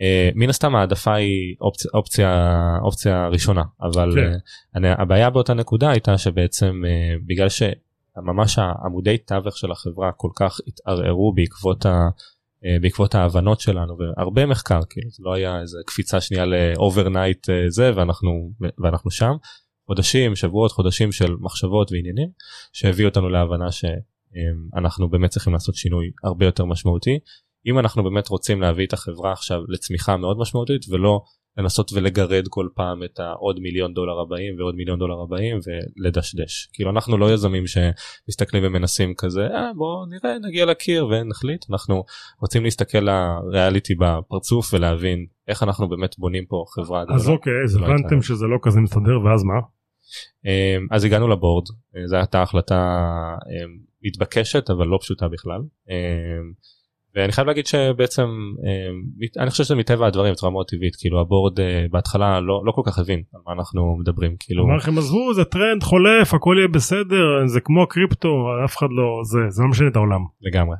[0.00, 4.84] אה, מן הסתם העדפה היא אופציה אופציה אופציה ראשונה אבל כן.
[4.84, 6.82] אה, הבעיה באותה נקודה הייתה שבעצם
[7.26, 12.08] בגלל שממש העמודי תווך של החברה כל כך התערערו בעקבות ה...
[12.80, 17.92] בעקבות ההבנות שלנו והרבה מחקר כאילו זה לא היה איזה קפיצה שנייה ל overnight זה
[17.96, 19.32] ואנחנו ואנחנו שם
[19.86, 22.28] חודשים שבועות חודשים של מחשבות ועניינים
[22.72, 23.72] שהביאו אותנו להבנה
[24.34, 27.18] שאנחנו באמת צריכים לעשות שינוי הרבה יותר משמעותי
[27.66, 31.20] אם אנחנו באמת רוצים להביא את החברה עכשיו לצמיחה מאוד משמעותית ולא
[31.58, 36.90] לנסות ולגרד כל פעם את העוד מיליון דולר הבאים ועוד מיליון דולר הבאים ולדשדש כאילו
[36.90, 42.04] אנחנו לא יזמים שמסתכלים ומנסים כזה אה, בוא נראה נגיע לקיר ונחליט אנחנו
[42.40, 47.36] רוצים להסתכל לריאליטי בפרצוף ולהבין איך אנחנו באמת בונים פה חברה אז גדולה.
[47.36, 49.60] אוקיי, אז לא הבנתם הייתה- שזה לא כזה מסתדר, ואז מה?
[50.46, 51.64] אמ, אז הגענו ל board
[51.96, 52.98] אה, זו הייתה החלטה
[53.46, 55.60] אמ, מתבקשת אבל לא פשוטה בכלל.
[55.90, 55.94] אמ,
[57.14, 58.28] ואני חייב להגיד שבעצם
[59.18, 62.62] מת- אני חושב שזה מטבע הדברים בצורה מאוד טבעית כאילו ה board אה, בהתחלה לא
[62.64, 66.34] לא כל כך הבין על מה אנחנו מדברים כאילו אמר לכם עזבו זה טרנד חולף
[66.34, 68.28] הכל יהיה בסדר זה כמו קריפטו
[68.64, 70.20] אף אחד לא זה זה לא משנה את העולם.
[70.40, 70.76] לגמרי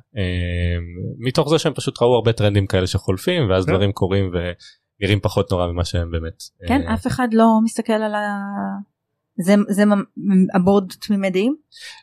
[1.19, 3.73] מתוך זה שהם פשוט ראו הרבה טרנדים כאלה שחולפים ואז כן.
[3.73, 6.43] דברים קורים ונראים פחות נורא ממה שהם באמת.
[6.69, 8.29] כן, אה, אף אחד לא מסתכל על ה...
[9.37, 9.83] זה, זה
[10.55, 11.57] ה board תמימי דעים?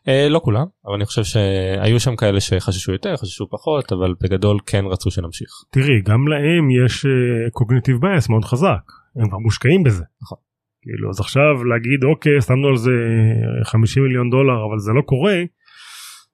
[0.08, 4.58] אה, לא כולם אבל אני חושב שהיו שם כאלה שחששו יותר חששו פחות אבל בגדול
[4.66, 5.50] כן רצו שנמשיך.
[5.72, 7.06] תראי גם להם יש
[7.54, 10.04] cognitive bias מאוד חזק הם כבר מושקעים בזה.
[10.22, 10.38] נכון.
[10.82, 12.92] כאילו אז עכשיו להגיד אוקיי שמנו על זה
[13.64, 15.36] 50 מיליון דולר אבל זה לא קורה.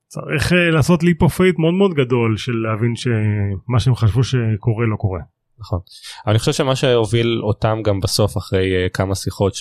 [0.08, 4.86] צריך אה, לעשות leap of faith מאוד מאוד גדול של להבין שמה שהם חשבו שקורה
[4.92, 5.20] לא קורה.
[5.60, 5.80] נכון.
[6.28, 9.56] אני חושב שמה שהוביל אותם גם בסוף אחרי uh, כמה שיחות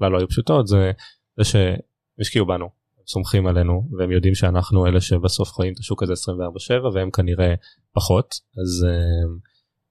[0.00, 0.92] שבכלל לא היו פשוטות זה
[1.36, 1.76] זה שהם
[2.20, 6.94] השקיעו בנו, הם סומכים עלינו והם יודעים שאנחנו אלה שבסוף חיים את השוק הזה 24/7
[6.94, 7.54] והם כנראה
[7.92, 9.48] פחות אז uh,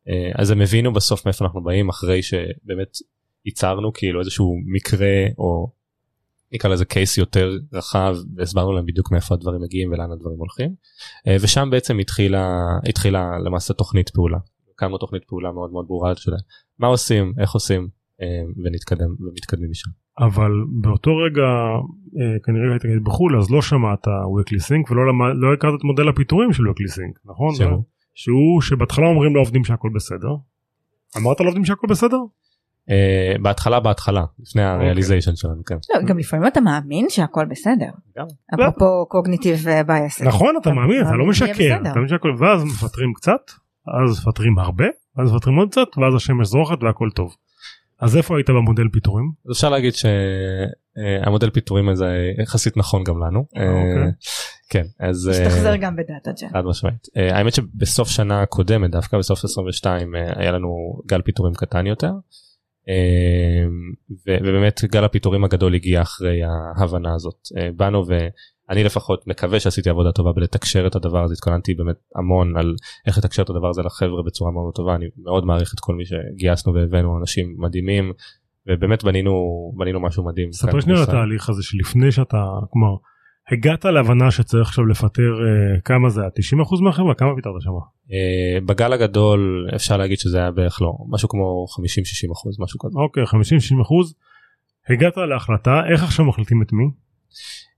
[0.07, 2.97] uh, אז הם הבינו בסוף מאיפה אנחנו באים אחרי שבאמת
[3.45, 5.71] ייצרנו כאילו איזשהו מקרה או
[6.51, 11.31] נקרא לזה קייס יותר רחב והסברנו להם בדיוק מאיפה הדברים מגיעים ולאן הדברים הולכים uh,
[11.41, 12.47] ושם בעצם התחילה
[12.89, 14.37] התחילה למעשה תוכנית פעולה.
[14.75, 16.39] הקמנו תוכנית פעולה מאוד מאוד ברורה שלהם
[16.79, 17.98] מה עושים איך עושים אה,
[18.63, 19.89] ונתקדם ומתקדמים משם.
[20.19, 20.51] אבל
[20.81, 21.47] באותו רגע
[22.21, 25.83] אה, כנראה היית נגיד בחו"ל אז לא שמעת weekly sync ולא למד, לא הכרת את
[25.83, 27.55] מודל הפיטורים של weekly sync נכון?
[27.55, 27.69] שהוא?
[27.69, 27.75] זה-
[28.13, 30.29] שהוא שבהתחלה אומרים לעובדים שהכל בסדר.
[31.17, 32.17] אמרת לעובדים שהכל בסדר?
[32.89, 35.75] אה, בהתחלה בהתחלה לפני הריאליזיישן שלנו כן.
[35.95, 37.89] לא, גם לפעמים אתה מאמין שהכל בסדר.
[38.17, 38.25] גם.
[38.53, 40.21] אפרופו cognitive bias.
[40.21, 41.77] נכון אתה מאמין אתה לא משקר.
[41.81, 43.41] אתה שהכל ואז מפטרים קצת
[44.05, 44.85] אז מפטרים הרבה
[45.17, 47.35] אז מפטרים עוד קצת ואז השמש זורחת והכל טוב.
[47.99, 49.31] אז איפה היית במודל פיטורים?
[49.51, 53.45] אפשר להגיד שהמודל פיטורים הזה יחסית נכון גם לנו.
[53.57, 54.03] אה, אוקיי.
[54.03, 54.09] אה,
[54.69, 56.49] כן אז אה, שתחזר גם בדאטה ג'ן.
[56.49, 57.07] חד משמעית.
[57.17, 62.11] אה, האמת שבסוף שנה קודמת דווקא בסוף 22 אה, היה לנו גל פיטורים קטן יותר.
[62.89, 63.65] אה,
[64.27, 66.39] ובאמת גל הפיטורים הגדול הגיע אחרי
[66.77, 67.47] ההבנה הזאת.
[67.57, 68.05] אה, באנו
[68.69, 72.75] ואני לפחות מקווה שעשיתי עבודה טובה בלתקשר את הדבר הזה התכוננתי באמת המון על
[73.07, 76.03] איך לתקשר את הדבר הזה לחבר'ה בצורה מאוד טובה אני מאוד מעריך את כל מי
[76.05, 78.13] שגייסנו והבאנו אנשים מדהימים
[78.67, 79.33] ובאמת בנינו
[79.77, 80.51] בנינו משהו מדהים.
[80.51, 81.03] ספר שנייה על.
[81.03, 82.37] התהליך הזה שלפני שאתה
[82.69, 82.95] כלומר
[83.51, 86.29] הגעת להבנה שצריך עכשיו לפטר אה, כמה זה היה
[86.79, 87.71] 90% מהחברה כמה פיטרת שם?
[88.11, 91.65] אה, בגל הגדול אפשר להגיד שזה היה בערך לא משהו כמו
[92.29, 92.99] 50-60 אחוז משהו כזה.
[92.99, 94.15] אוקיי 50-60 אחוז.
[94.89, 96.83] הגעת להחלטה איך עכשיו מחליטים את מי?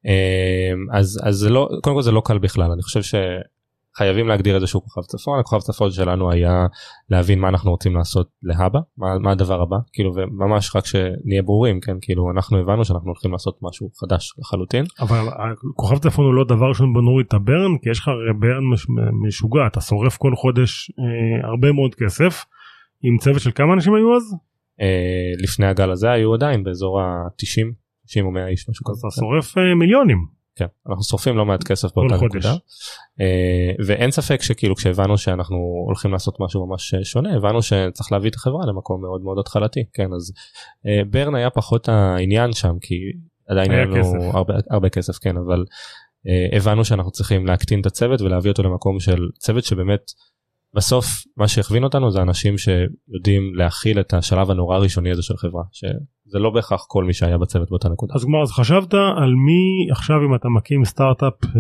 [0.08, 4.56] אה, אז אז זה לא קודם כל זה לא קל בכלל אני חושב שחייבים להגדיר
[4.56, 6.66] איזשהו כוכב צפון הכוכב צפון שלנו היה
[7.10, 11.80] להבין מה אנחנו רוצים לעשות להבא מה, מה הדבר הבא כאילו וממש רק שנהיה ברורים
[11.82, 14.86] כן כאילו אנחנו הבנו שאנחנו הולכים לעשות משהו חדש לחלוטין.
[15.00, 15.20] אבל
[15.76, 18.88] כוכב צפון הוא לא דבר ראשון נוריד את הברן כי יש לך הרי ברן מש-
[19.28, 22.46] משוגע אתה שורף כל חודש אה, הרבה מאוד כסף.
[23.04, 24.36] עם צוות של כמה אנשים היו אז?
[24.82, 27.81] אה, לפני הגל הזה היו עדיין באזור ה-90
[28.12, 29.08] 90 או 100 איש משהו אז כזה.
[29.08, 30.26] אתה שורף אה, מיליונים.
[30.56, 32.16] כן, אנחנו שורפים לא מעט כסף באותה.
[32.16, 32.54] נקודה.
[33.22, 35.58] אה, ואין ספק שכאילו כשהבנו שאנחנו
[35.88, 39.80] הולכים לעשות משהו ממש אה, שונה הבנו שצריך להביא את החברה למקום מאוד מאוד התחלתי
[39.94, 40.34] כן אז
[41.10, 42.96] ברן היה פחות העניין שם כי
[43.48, 44.32] עדיין היה לנו.
[44.34, 45.66] הרבה, הרבה כסף כן אבל
[46.54, 50.02] הבנו שאנחנו צריכים להקטין את הצוות ולהביא אותו למקום של צוות שבאמת
[50.76, 51.06] בסוף
[51.38, 56.40] מה שהכווין אותנו זה אנשים שיודעים להכיל את השלב הנורא ראשוני הזה של חברה שזה
[56.40, 58.14] לא בהכרח כל מי שהיה בצוות באותה נקודה.
[58.16, 61.52] אז כלומר אז חשבת על מי עכשיו אם אתה מקים סטארט-אפ אה,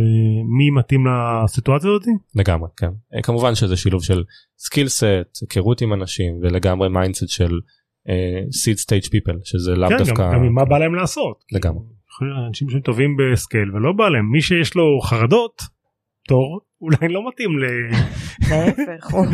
[0.58, 2.04] מי מתאים לסיטואציה הזאת?
[2.36, 4.24] לגמרי כן אה, כמובן שזה שילוב של
[4.58, 7.60] skill set היכרות עם אנשים ולגמרי mindset של
[8.52, 11.44] seed stage people שזה לאו כן, גם, דווקא גם מה בא להם לעשות.
[11.52, 11.84] לגמרי.
[12.48, 15.62] אנשים שהם טובים בסקייל ולא בא להם מי שיש לו חרדות
[16.32, 17.64] תור אולי לא מתאים ל...
[18.50, 19.26] להפך, הוא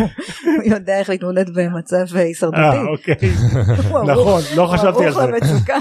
[0.66, 2.62] יודע איך להתמודד במצב הישרדותי.
[2.62, 3.16] אה אוקיי
[4.14, 5.28] נכון לא חשבתי על ערוך זה.
[5.28, 5.78] למצוקה.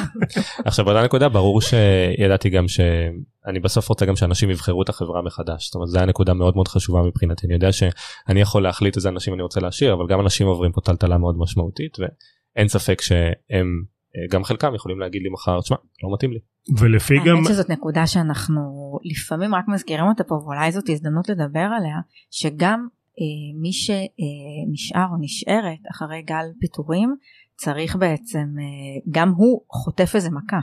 [0.64, 5.66] עכשיו באותה נקודה ברור שידעתי גם שאני בסוף רוצה גם שאנשים יבחרו את החברה מחדש
[5.66, 9.08] זאת אומרת זו הייתה נקודה מאוד מאוד חשובה מבחינתי אני יודע שאני יכול להחליט איזה
[9.08, 13.82] אנשים אני רוצה להשאיר אבל גם אנשים עוברים פה טלטלה מאוד משמעותית ואין ספק שהם
[14.30, 16.38] גם חלקם יכולים להגיד לי מחר תשמע לא מתאים לי
[16.78, 18.60] ולפי גם האמת שזאת נקודה שאנחנו
[19.04, 21.96] לפעמים רק מזכירים אותה פה ואולי זאת הזדמנות לדבר עליה
[22.30, 22.86] שגם
[23.20, 27.16] אה, מי שנשאר או נשארת אחרי גל פיטורים
[27.56, 30.56] צריך בעצם אה, גם הוא חוטף איזה מכה.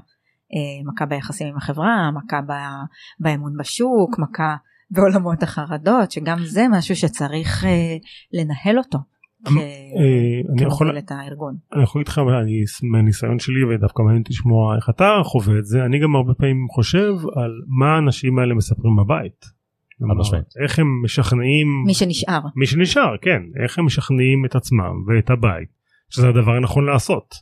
[0.54, 2.52] אה, מכה ביחסים עם החברה, מכה ב,
[3.20, 4.56] באמון בשוק, מכה
[4.92, 7.98] בעולמות החרדות שגם זה משהו שצריך אה,
[8.34, 8.98] לנהל אותו.
[9.46, 11.56] כ- אה, אני יכול את הארגון.
[11.74, 16.00] אני יכול איתך אני מהניסיון שלי ודווקא מעניין לשמוע איך אתה חווה את זה אני
[16.00, 19.46] גם הרבה פעמים חושב על מה האנשים האלה מספרים בבית.
[20.64, 22.40] איך הם משכנעים מי שנשאר.
[22.56, 25.70] מי שנשאר כן איך הם משכנעים את עצמם ואת הבית
[26.10, 27.36] שזה הדבר הנכון לעשות.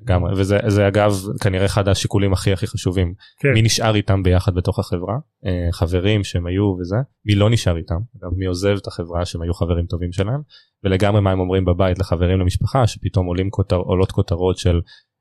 [0.00, 3.52] לגמרי וזה זה אגב כנראה אחד השיקולים הכי הכי חשובים כן.
[3.54, 5.14] מי נשאר איתם ביחד בתוך החברה
[5.46, 6.96] אה, חברים שהם היו וזה
[7.26, 10.40] מי לא נשאר איתם אגב מי עוזב את החברה שהם היו חברים טובים שלהם
[10.84, 14.80] ולגמרי מה הם אומרים בבית לחברים למשפחה שפתאום עולים כותר, עולות כותרות של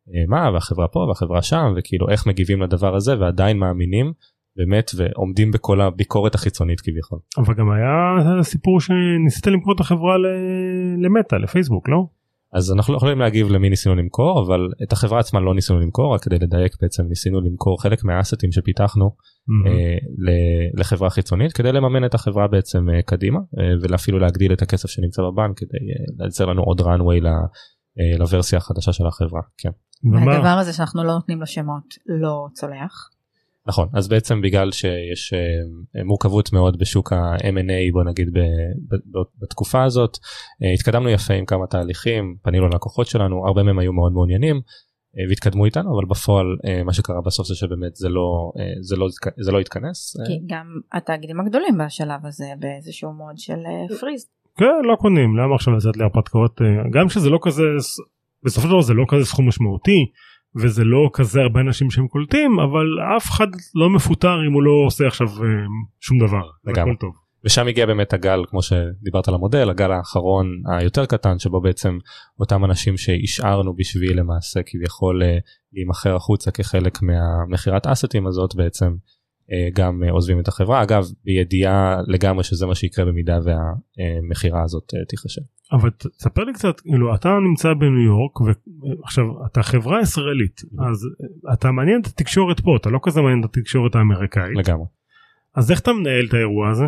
[0.10, 4.14] אה, מה והחברה פה והחברה שם וכאילו איך מגיבים לדבר הזה ועדיין מאמינים
[4.58, 7.20] באמת ועומדים בכל הביקורת החיצונית כביכול.
[7.38, 12.17] אבל גם היה סיפור שניסית למכור את החברה ל- למטה לפייסבוק לא?
[12.54, 16.14] אז אנחנו לא יכולים להגיב למי ניסינו למכור אבל את החברה עצמה לא ניסינו למכור
[16.16, 19.12] רק כדי לדייק בעצם ניסינו למכור חלק מהאסטים שפיתחנו
[19.50, 19.68] Mm-hmm.
[19.70, 24.62] אה, ל- לחברה חיצונית כדי לממן את החברה בעצם אה, קדימה אה, ואפילו להגדיל את
[24.62, 29.42] הכסף שנמצא בבנק כדי אה, לייצר לנו עוד runway ל- אה, לוורסיה החדשה של החברה.
[29.58, 29.70] כן.
[30.04, 31.84] ומה- והדבר הזה שאנחנו לא נותנים לו שמות
[32.22, 33.10] לא צולח.
[33.68, 39.84] נכון אז בעצם בגלל שיש אה, מורכבות מאוד בשוק ה-M&A בוא נגיד ב- ב- בתקופה
[39.84, 40.18] הזאת
[40.64, 44.56] אה, התקדמנו יפה עם כמה תהליכים פנינו ללקוחות שלנו הרבה מהם היו מאוד מעוניינים
[45.20, 48.96] אה, והתקדמו איתנו אבל בפועל אה, מה שקרה בסוף זה שבאמת זה לא אה, זה
[48.96, 49.08] לא
[49.46, 50.16] זה לא התכנס.
[50.20, 54.26] אה, כי גם התאגידים הגדולים בשלב הזה באיזשהו מוד של אה, פריז.
[54.58, 57.64] כן לא קונים למה עכשיו לצאת להרפתקאות אה, גם שזה לא כזה
[58.46, 60.06] בסופו של דבר זה לא כזה סכום משמעותי
[60.62, 62.86] וזה לא כזה הרבה אנשים שהם קולטים אבל
[63.18, 65.50] אף אחד לא מפוטר אם הוא לא עושה עכשיו אה,
[66.00, 66.92] שום דבר לגמרי.
[66.92, 67.28] הכל טוב.
[67.46, 71.98] ושם הגיע באמת הגל כמו שדיברת על המודל הגל האחרון היותר קטן שבו בעצם
[72.40, 75.38] אותם אנשים שהשארנו בשביל למעשה כביכול אה,
[75.74, 78.96] להימכר החוצה כחלק מהמכירת אסטים הזאת בעצם
[79.52, 85.42] אה, גם עוזבים את החברה אגב בידיעה לגמרי שזה מה שיקרה במידה והמכירה הזאת תיחשב.
[85.72, 91.08] אבל תספר לי קצת כאילו אתה נמצא בניו יורק ועכשיו אתה חברה ישראלית אז
[91.50, 94.86] אה, אתה מעניין את התקשורת פה אתה לא כזה מעניין את התקשורת האמריקאית לגמרי.
[95.56, 96.86] אז איך אתה מנהל את האירוע הזה?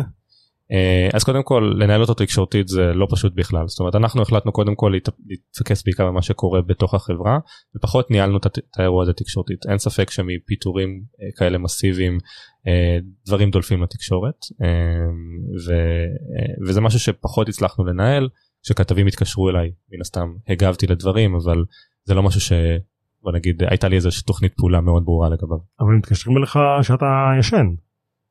[0.72, 4.52] אה, אז קודם כל לנהל אותו תקשורתית זה לא פשוט בכלל זאת אומרת אנחנו החלטנו
[4.52, 7.38] קודם כל להת- להתפקס בעיקר במה שקורה בתוך החברה
[7.76, 12.18] ופחות ניהלנו את האירוע הזה תקשורתית אין ספק שמפיטורים אה, כאלה מסיביים
[13.26, 14.34] דברים דולפים לתקשורת
[15.66, 15.72] ו,
[16.68, 18.28] וזה משהו שפחות הצלחנו לנהל
[18.62, 21.64] שכתבים התקשרו אליי מן הסתם הגבתי לדברים אבל
[22.04, 22.52] זה לא משהו ש...
[23.22, 25.58] בוא נגיד הייתה לי איזושהי תוכנית פעולה מאוד ברורה לגביו.
[25.80, 27.66] אבל מתקשרים אליך שאתה ישן.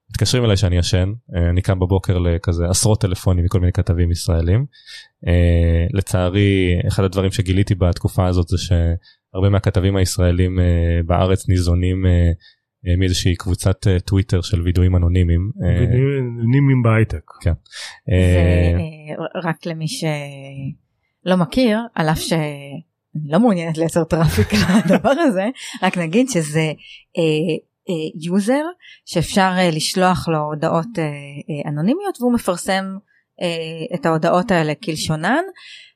[0.10, 4.66] מתקשרים אליי שאני ישן אה, אני קם בבוקר לכזה עשרות טלפונים מכל מיני כתבים ישראלים.
[5.28, 12.06] אה, לצערי אחד הדברים שגיליתי בתקופה הזאת זה שהרבה מהכתבים הישראלים אה, בארץ ניזונים
[13.00, 15.52] מאיזושהי קבוצת אה, טוויטר של וידויים אנונימיים.
[15.64, 15.86] אה,
[16.52, 17.32] אנונימים בהייטק.
[18.10, 18.78] אה,
[19.36, 22.82] ורק למי שלא מכיר, על אף שאני
[23.26, 24.48] לא מעוניינת לייצר traffic
[24.86, 25.48] לדבר הזה,
[25.84, 26.72] רק נגיד שזה
[28.16, 28.64] user
[29.06, 32.98] שאפשר אה, לשלוח לו הודעות אה, אה, אנונימיות והוא מפרסם
[33.42, 35.44] אה, את ההודעות האלה כלשונן.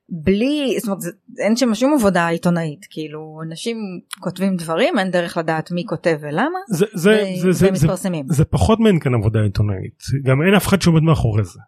[0.10, 3.78] בלי, זאת אומרת, זה- אין שם שום עבודה עיתונאית, כאילו אנשים
[4.20, 8.26] כותבים דברים, אין דרך לדעת מי כותב ולמה, זה, זה, ו- זה, זה, זה, ומתפרסמים.
[8.30, 11.60] זה פחות מעין כאן עבודה עיתונאית גם אין אף אחד שעומד מאחורי זה.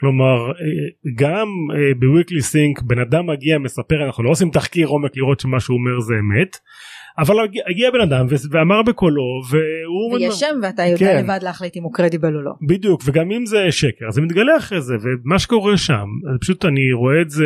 [0.00, 0.54] כלומר אה,
[1.16, 1.46] גם
[2.00, 5.76] ב Weekly Sync בן אדם מגיע מספר אנחנו לא עושים תחקיר עומק לראות שמה שהוא
[5.76, 6.56] אומר זה אמת
[7.18, 7.34] אבל
[7.70, 11.24] הגיע- בן אדם ואמר בקולו והוא ויש שם ואתה יודע כן.
[11.24, 12.52] לבד להחליט אם הוא קרדיבל או לא.
[12.68, 16.06] בדיוק וגם אם זה שקר זה מתגלה אחרי זה ומה שקורה שם
[16.40, 17.44] פשוט אני רואה את זה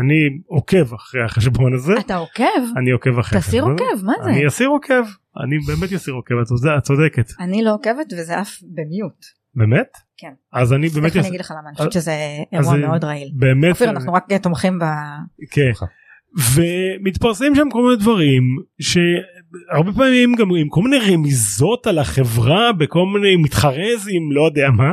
[0.00, 0.14] אני
[0.46, 2.42] עוקב אחרי החשבון הזה אתה עוקב?
[2.76, 3.62] אני עוקב אחרי תסיר.
[3.64, 4.30] עוקב, מה זה?
[4.30, 5.02] אני אסיר עוקב
[5.44, 9.24] אני באמת אסיר עוקב את צודק- את צודקת אני לא עוקבת וזה אף במיוט.
[9.54, 9.88] באמת
[10.18, 10.32] כן.
[10.52, 12.12] אז אני באמת איך אני אגיד לך למה, אני חושבת אז- שזה
[12.52, 13.28] אירוע זה- מאוד רעיל.
[13.34, 14.82] באמת אופיר אנחנו רק תומכים ב...
[15.50, 15.70] כן.
[16.54, 18.42] ומתפרסמים שם כל מיני דברים
[18.80, 24.92] שהרבה פעמים גם עם כל מיני רמיזות על החברה בכל מיני מתחרזים לא יודע מה.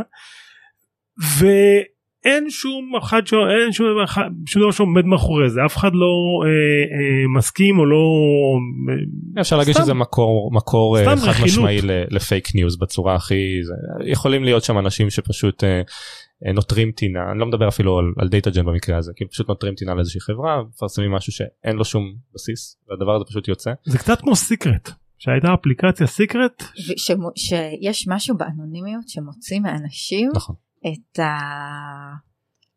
[1.37, 3.33] ואין שום אחד ש...
[3.33, 4.05] אין שום דבר,
[4.45, 8.05] שום דבר שעומד מאחורי זה אף אחד לא אה, אה, מסכים או לא
[9.41, 9.83] אפשר להגיד סתם.
[9.83, 11.43] שזה מקור מקור אה, חד.
[11.43, 11.79] משמעי
[12.09, 13.73] לפייק ניוז בצורה הכי זה,
[14.11, 15.81] יכולים להיות שם אנשים שפשוט אה,
[16.45, 19.49] אה, נוטרים טינה אני לא מדבר אפילו על, על דאטה ג'ן במקרה הזה כי פשוט
[19.49, 23.97] נוטרים טינה לאיזושהי חברה מפרסמים משהו שאין לו שום בסיס והדבר הזה פשוט יוצא זה
[23.97, 26.63] קצת כמו סיקרט שהייתה אפליקציה סיקרט
[27.35, 30.55] שיש משהו באנונימיות שמוציא מאנשים נכון
[30.87, 31.25] את ה...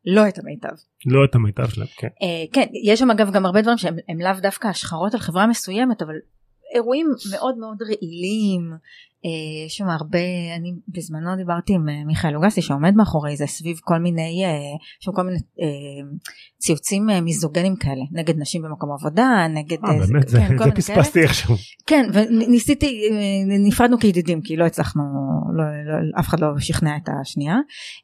[0.06, 0.68] לא את המיטב.
[1.06, 2.08] לא את המיטב שלהם כן.
[2.22, 5.46] אה, כן, יש שם אגב גם הרבה דברים שהם הם לאו דווקא השחרות על חברה
[5.46, 6.14] מסוימת, אבל
[6.74, 8.72] אירועים מאוד מאוד רעילים.
[9.24, 10.18] אה, יש שם הרבה,
[10.56, 14.50] אני בזמנו דיברתי עם אה, מיכאל אוגסי שעומד מאחורי זה סביב כל מיני, אה,
[15.00, 16.08] יש שם כל מיני אה,
[16.58, 19.76] ציוצים אה, מיזוגיניים כאלה, נגד נשים במקום עבודה, נגד...
[19.84, 21.54] אה, אה, באמת זה, כן, זה מיני פספסתי איזשהו.
[21.86, 25.02] כן, וניסיתי, אה, נפרדנו כידידים כי לא הצלחנו,
[25.56, 27.56] לא, לא, אף אחד לא שכנע את השנייה.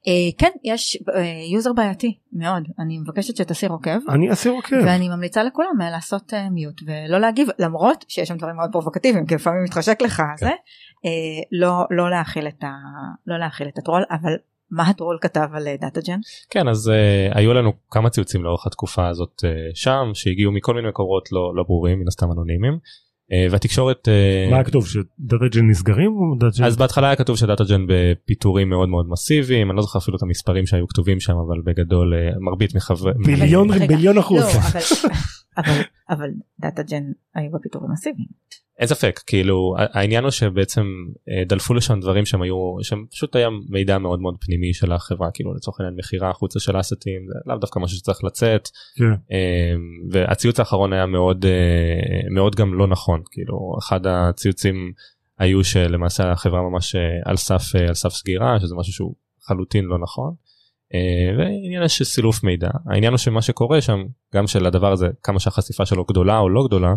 [0.09, 4.11] אה, כן, יש אה, user בעייתי מאוד, אני מבקשת שתסיר עוקב.
[4.11, 4.77] אני אסיר עוקב.
[4.85, 9.35] ואני ממליצה לכולם אה, לעשות mute ולא להגיב למרות שיש שם דברים מאוד פרובוקטיביים כי
[9.35, 10.51] לפעמים מתחשק לך זה
[11.04, 11.04] אה,
[11.53, 12.73] לא לא להאכיל את ה...
[13.27, 14.33] לא להאכיל את הטרול אבל
[14.71, 16.19] מה הטרול כתב על אה, דאטה-ג'ן?
[16.51, 20.89] כן אז אה, היו לנו כמה ציוצים לאורך התקופה הזאת אה, שם שהגיעו מכל מיני
[20.89, 26.13] מקורות לא, לא ברורים מן הסתם אנונימיים אה, והתקשורת אה, מה כתוב שדאטה-ג'ן נסגרים?
[26.13, 30.17] או דאטה-ג'ן- אז בהתחלה היה כתוב שדאטה-ג'ן בפיטורים מאוד מאוד מסיביים אני לא זוכר אפילו
[30.17, 34.43] את המספרים שהיו כתובים שם אבל בגדול אה, מרבית מחברי ביליון ביליון אחוז.
[34.43, 34.81] לא, אבל,
[35.59, 35.81] אבל,
[36.11, 36.29] אבל
[36.61, 37.03] דאטה-ג'ן
[37.35, 38.29] היו בפיטורים מסיביים.
[38.79, 40.87] אין ספק כאילו העניין הוא שבעצם
[41.29, 45.29] אה, דלפו לשם דברים שהם היו שם פשוט היה מידע מאוד מאוד פנימי של החברה
[45.35, 48.69] כאילו לצורך העניין מכירה החוצה של אסטים זה לאו דווקא משהו שצריך לצאת
[48.99, 49.05] כן.
[49.33, 49.75] אה,
[50.11, 54.93] והציוץ האחרון היה מאוד אה, מאוד גם לא נכון כאילו אחד הציוצים
[55.39, 60.35] היו שלמעשה החברה ממש על סף על סף סגירה שזה משהו שהוא לחלוטין לא נכון.
[61.39, 64.05] ועניין של סילוף מידע העניין הוא שמה שקורה שם
[64.35, 66.95] גם של הדבר הזה כמה שהחשיפה שלו גדולה או לא גדולה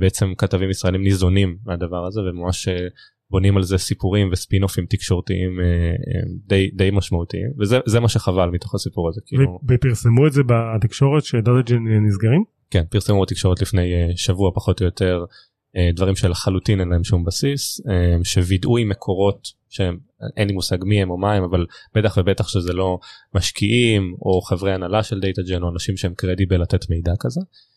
[0.00, 2.88] בעצם כתבים ישראלים ניזונים מהדבר הזה וממש אה,
[3.30, 7.46] בונים על זה סיפורים וספינופים תקשורתיים אה, אה, די די משמעותיים.
[7.60, 9.58] וזה זה מה שחבל מתוך הסיפור הזה כאילו.
[9.68, 12.44] ופרסמו את זה בתקשורת שדאטה-ג'ן נסגרים?
[12.72, 15.24] כן פרסמו בתקשורת לפני אה, שבוע פחות או יותר
[15.76, 19.98] אה, דברים שלחלוטין אין להם שום בסיס אה, שווידאו עם מקורות שהם
[20.36, 22.98] אין לי מושג מי הם או מה הם אבל בטח ובטח שזה לא
[23.34, 27.40] משקיעים או חברי הנהלה של Datagen או אנשים שהם credible לתת מידע כזה.
[27.40, 27.71] אה,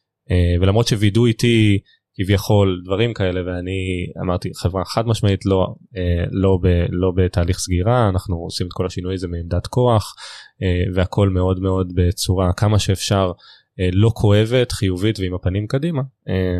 [0.61, 1.79] ולמרות שווידאו איתי
[2.15, 8.09] כביכול דברים כאלה ואני אמרתי חברה חד משמעית לא אה, לא ב, לא בתהליך סגירה
[8.09, 10.15] אנחנו עושים את כל השינוי הזה מעמדת כוח
[10.63, 13.31] אה, והכל מאוד מאוד בצורה כמה שאפשר
[13.79, 16.59] אה, לא כואבת חיובית ועם הפנים קדימה אה,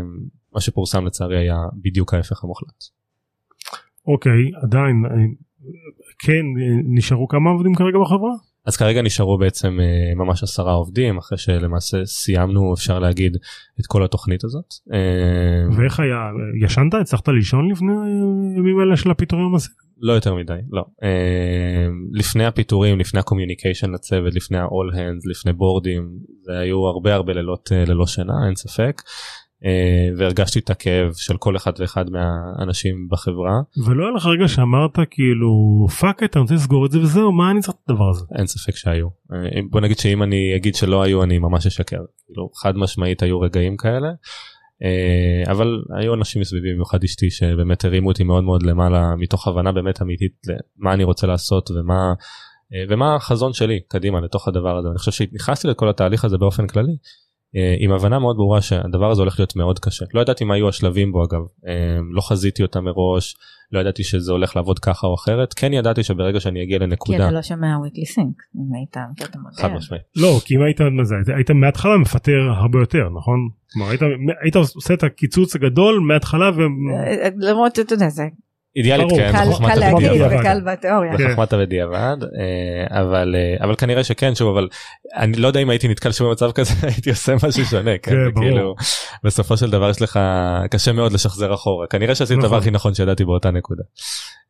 [0.53, 2.83] מה שפורסם לצערי היה בדיוק ההפך המוחלט.
[4.07, 5.11] אוקיי עדיין אה,
[6.19, 8.31] כן אה, נשארו כמה עובדים כרגע בחברה?
[8.65, 13.37] אז כרגע נשארו בעצם אה, ממש עשרה עובדים אחרי שלמעשה סיימנו אפשר להגיד
[13.79, 14.73] את כל התוכנית הזאת.
[14.93, 16.17] אה, ואיך היה
[16.61, 17.93] ישנת הצלחת לישון לפני
[18.55, 19.69] הימים האלה של הפיטורים הזה?
[20.01, 25.53] לא יותר מדי לא אה, לפני הפיטורים לפני ה communication לצוות לפני ה-all hands לפני
[25.53, 26.09] בורדים
[26.41, 29.01] זה היו הרבה הרבה לילות ללא שינה אין ספק
[30.17, 33.61] והרגשתי את הכאב של כל אחד ואחד מהאנשים בחברה.
[33.85, 35.47] ולא היה לך רגע שאמרת כאילו
[35.99, 38.25] fuck את אני רוצה לסגור את זה וזהו מה אני צריך את הדבר הזה.
[38.37, 39.07] אין ספק שהיו.
[39.33, 42.01] אה, בוא נגיד שאם אני אגיד שלא היו אני ממש אשקר.
[42.25, 44.07] כאילו חד משמעית היו רגעים כאלה.
[44.83, 49.71] אה, אבל היו אנשים מסביבי במיוחד אשתי שבאמת הרימו אותי מאוד מאוד למעלה מתוך הבנה
[49.71, 50.33] באמת אמיתית
[50.79, 52.13] למה אני רוצה לעשות ומה
[52.73, 54.87] אה, ומה החזון שלי קדימה לתוך הדבר הזה.
[54.89, 56.91] אני חושב שנכנסתי לכל התהליך הזה באופן כללי.
[56.91, 56.97] אה,
[57.79, 61.11] עם הבנה מאוד ברורה שהדבר הזה הולך להיות מאוד קשה לא ידעתי מה יהיו השלבים
[61.11, 61.73] בו אגב אה,
[62.11, 63.35] לא חזיתי אותם מראש
[63.71, 67.17] לא ידעתי שזה הולך לעבוד ככה או אחרת כן ידעתי שברגע שאני אגיע כי לנקודה
[67.27, 68.97] אתה לא שומע weekly sync אם היית.
[69.61, 70.81] חד משמעית לא כי אם היית-
[71.35, 73.49] היית מההתחלה מפטר הרבה יותר נכון?
[73.73, 74.01] כלומר היית,
[74.43, 76.59] היית עושה את הקיצוץ הגדול מההתחלה ו...
[76.61, 78.23] אה, למרות שאתה יודע זה
[78.75, 79.07] אידיאלית.
[79.09, 79.75] כן, קל.
[79.75, 80.21] להגיד.
[80.21, 81.13] וקל בתיאוריה.
[81.13, 84.67] בחוכמת הבדיעבד אה, אבל אה, אבל כנראה שכן שוב אבל
[85.15, 88.11] אני לא יודע אם הייתי נתקל שוב במצב כזה הייתי עושה משהו שונה כן.
[88.35, 88.75] כאילו
[89.23, 90.19] בסופו של דבר יש לך
[90.71, 92.45] קשה מאוד לשחזר אחורה כנראה שעשיתי נכון.
[92.45, 93.83] הדבר הכי נכון שידעתי באותה נקודה.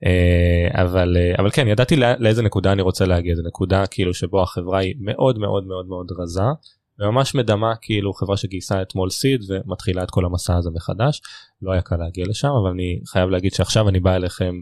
[0.06, 4.44] אה, אבל אבל כן ידעתי לא- לאיזה נקודה אני רוצה להגיע זו נקודה כאילו שבו
[4.44, 6.42] החברה היא מאוד מאוד מאוד מאוד רזה
[7.00, 11.22] וממש מדמה כאילו חברה שגייסה אתמול סיד ומתחילה את כל המסע הזה מחדש
[11.62, 14.62] לא היה קל להגיע לשם אבל אני חייב להגיד שעכשיו אני בא אליכם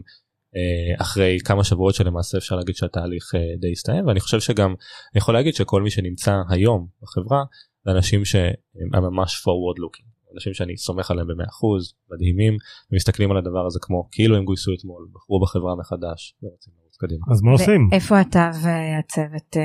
[0.56, 5.18] אה, אחרי כמה שבועות שלמעשה אפשר להגיד שהתהליך אה, די הסתיים ואני חושב שגם אני
[5.18, 7.44] יכול להגיד שכל מי שנמצא היום בחברה
[7.84, 8.54] זה אנשים שהם
[8.92, 12.56] ממש forward looking אנשים שאני סומך עליהם במאה אחוז, מדהימים,
[12.92, 17.24] ומסתכלים על הדבר הזה כמו כאילו הם גויסו אתמול, בחרו בחברה מחדש, ורוצים לרוץ קדימה.
[17.32, 17.88] אז מה עושים?
[17.92, 19.62] ואיפה אתה והצוות אה,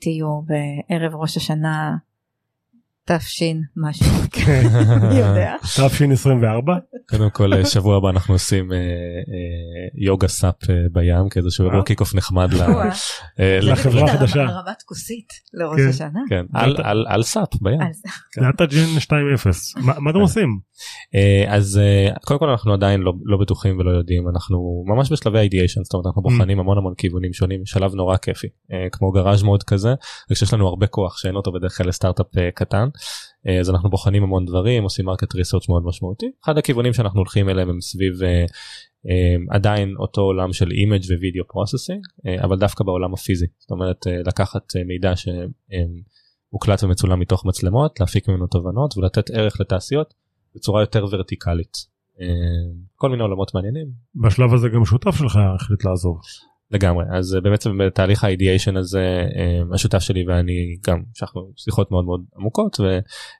[0.00, 1.96] תהיו בערב ראש השנה
[3.08, 4.06] תש"ן משהו?
[5.10, 5.54] מי יודע?
[5.62, 6.74] תש"ן 24?
[7.10, 8.82] קודם כל אה, שבוע הבא אנחנו עושים אה, אה,
[10.06, 10.54] יוגה סאפ
[10.92, 12.48] בים כאיזשהו אירוע kick off נחמד
[13.38, 14.42] לחברה החדשה.
[14.44, 15.88] הרמת- כוסית לראש כן.
[15.88, 16.20] השנה.
[16.28, 17.80] כן, על- על- על סאפ בים.
[18.36, 19.80] Datagen 2.0.
[20.00, 20.48] מה אתם עושים?
[21.48, 21.80] אז
[22.24, 26.06] קודם כל אנחנו עדיין לא, לא בטוחים ולא יודעים אנחנו ממש בשלבי ideation זאת אומרת
[26.06, 28.46] אנחנו בוחנים המון המון כיוונים שונים שלב נורא כיפי
[28.92, 29.94] כמו גראז' מאוד כזה
[30.30, 32.88] וכשיש לנו הרבה כוח שאין אותו בדרך כלל לסטארט-אפ קטן
[33.60, 37.70] אז אנחנו בוחנים המון דברים עושים market research מאוד משמעותי אחד הכיוונים שאנחנו הולכים אליהם
[37.70, 38.22] הם סביב.
[38.22, 38.44] אה,
[39.06, 42.00] אה, עדיין אותו עולם של image ו video processing
[42.44, 48.28] אבל דווקא בעולם הפיזי זאת אומרת אה, לקחת אה, מידע שמוקלט ומצולם מתוך מצלמות להפיק
[48.28, 50.14] ממנו תובנות ולתת ערך לתעשיות
[50.54, 51.76] בצורה יותר ורטיקלית.
[52.20, 52.26] אה,
[52.96, 56.20] כל מיני עולמות מעניינים בשלב הזה גם שותף שלך החליט לעזוב.
[56.70, 61.90] לגמרי אז אה, בעצם בתהליך ה ideation הזה אה, השותף שלי ואני גם המשכנו שיחות
[61.90, 62.76] מאוד מאוד עמוקות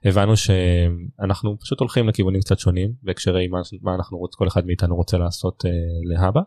[0.05, 4.95] והבנו שאנחנו פשוט הולכים לכיוונים קצת שונים בהקשרי מה, מה אנחנו רוצים כל אחד מאיתנו
[4.95, 5.71] רוצה לעשות אה,
[6.03, 6.41] להבא.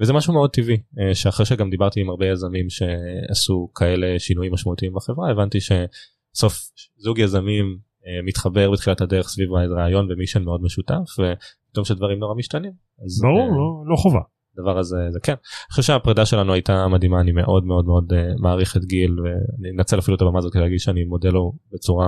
[0.00, 4.92] וזה משהו מאוד טבעי אה, שאחרי שגם דיברתי עם הרבה יזמים שעשו כאלה שינויים משמעותיים
[4.94, 6.54] בחברה הבנתי שסוף
[6.96, 12.72] זוג יזמים אה, מתחבר בתחילת הדרך סביב רעיון ומישן מאוד משותף ופתאום שדברים נורא משתנים.
[13.04, 14.20] אז, ברור, אה, לא- לא חובה.
[14.58, 15.32] הדבר הזה זה כן.
[15.32, 19.70] אני חושב שהפרידה שלנו הייתה מדהימה אני מאוד מאוד מאוד אה, מעריך את גיל ואני
[19.78, 22.06] אנצל אפילו את הבמה הזאת כדי להגיד שאני מודה לו בצורה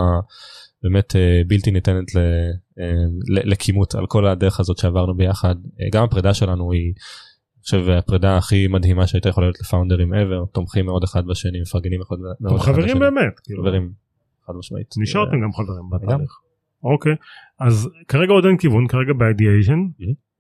[0.83, 2.51] באמת אה, בלתי ניתנת ל-
[3.29, 6.93] ל- לכימות על כל הדרך הזאת שעברנו ביחד אה, גם הפרידה שלנו היא.
[7.57, 12.01] אני חושב הפרידה הכי מדהימה שהייתה יכולה להיות לפאונדרים ever תומכים מאוד אחד בשני מפרגנים
[12.03, 13.01] אחד מאוד אחד חברים בשני.
[13.01, 13.41] באמת.
[13.45, 13.63] כאילו.
[13.63, 13.93] חברים
[14.47, 14.95] חד משמעית.
[15.03, 16.33] נשארתם גם חברים בתהליך.
[16.85, 17.13] אוקיי.
[17.61, 19.79] אז כרגע עוד אין כיוון, כרגע באידיאשן.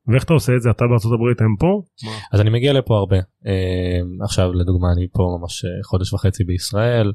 [0.08, 0.70] ואיך אתה עושה את זה?
[0.70, 1.82] אתה בארצות הברית, הם פה?
[2.32, 3.16] אז אני מגיע לפה הרבה.
[3.46, 7.12] אה, עכשיו לדוגמה אני פה ממש אה, חודש וחצי בישראל.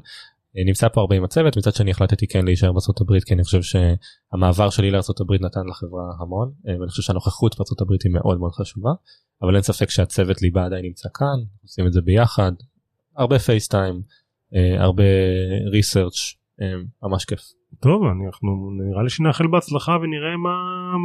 [0.58, 1.56] אה, נמצא פה הרבה עם הצוות.
[1.56, 5.66] מצד שני החלטתי כן להישאר בארצות הברית כי אני חושב שהמעבר שלי לארצות הברית נתן
[5.70, 6.52] לחברה המון.
[6.68, 8.90] אה, ואני חושב שהנוכחות בארצות הברית היא מאוד מאוד חשובה.
[9.42, 11.44] אבל אין ספק שהצוות ליבה עדיין נמצא כאן.
[11.62, 12.52] עושים את זה ביחד.
[13.16, 14.02] הרבה face time
[14.54, 15.04] אה, הרבה
[15.72, 16.34] research
[17.02, 17.40] ממש כיף.
[17.82, 20.54] טוב, אנחנו נראה לי שנאחל בהצלחה ונראה מה,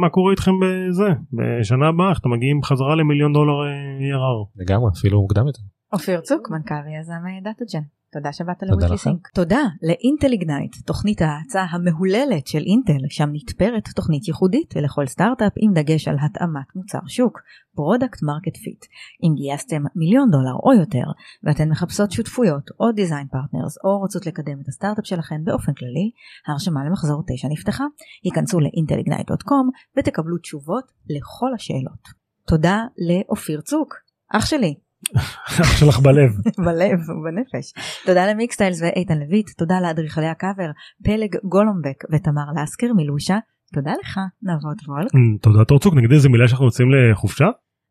[0.00, 1.08] מה קורה איתכם בזה.
[1.32, 4.38] בשנה הבאה, איך אתם מגיעים חזרה למיליון דולר אה, ARR.
[4.56, 5.62] לגמרי אפילו מוקדם יותר.
[5.92, 7.84] אופיר צוק, מנכ"ל ויזם Datagen.
[8.12, 9.04] תודה שבאת תודה ל Weekly לכם.
[9.04, 9.28] Sync.
[9.28, 15.52] תודה ל Intel Ignite, תוכנית ההאצה המהוללת של אינטל, שם נתפרת תוכנית ייחודית ולכל סטארט-אפ
[15.56, 17.40] עם דגש על התאמת מוצר שוק,
[17.74, 18.84] product market fit.
[19.22, 21.04] אם גייסתם מיליון דולר או יותר,
[21.44, 26.10] ואתן מחפשות שותפויות או design partners, או רוצות לקדם את הסטארט-אפ שלכן באופן כללי,
[26.46, 27.84] ההרשמה למחזור 9 נפתחה.
[28.24, 32.26] היכנסו ל intelignite.com ותקבלו תשובות לכל השאלות.
[32.46, 33.94] תודה לאופיר צוק,
[34.32, 34.85] אח שלי.
[35.16, 36.30] אח שלך בלב.
[36.66, 37.72] בלב ובנפש.
[38.06, 40.70] תודה ל Mixtiles ואיתן לויט, תודה לאדריכלי הקאבר,
[41.04, 43.38] פלג גולומבק ותמר לסקר מלושה,
[43.72, 45.14] תודה לך נבות וולק.
[45.14, 47.46] אה, תודה תורצוק, נגיד איזה מילה שאנחנו יוצאים לחופשה?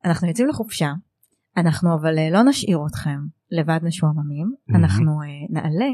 [0.05, 0.91] אנחנו יוצאים לחופשה,
[1.57, 3.19] אנחנו אבל אה, לא נשאיר אתכם
[3.51, 4.47] לבד משועממים.
[4.75, 5.91] אנחנו אה, נעלה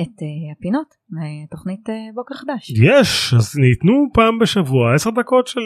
[0.00, 2.70] את אה, הפינות מתוכנית בוקר חדש.
[2.70, 5.60] יש, אז ניתנו פעם בשבוע 10 דקות של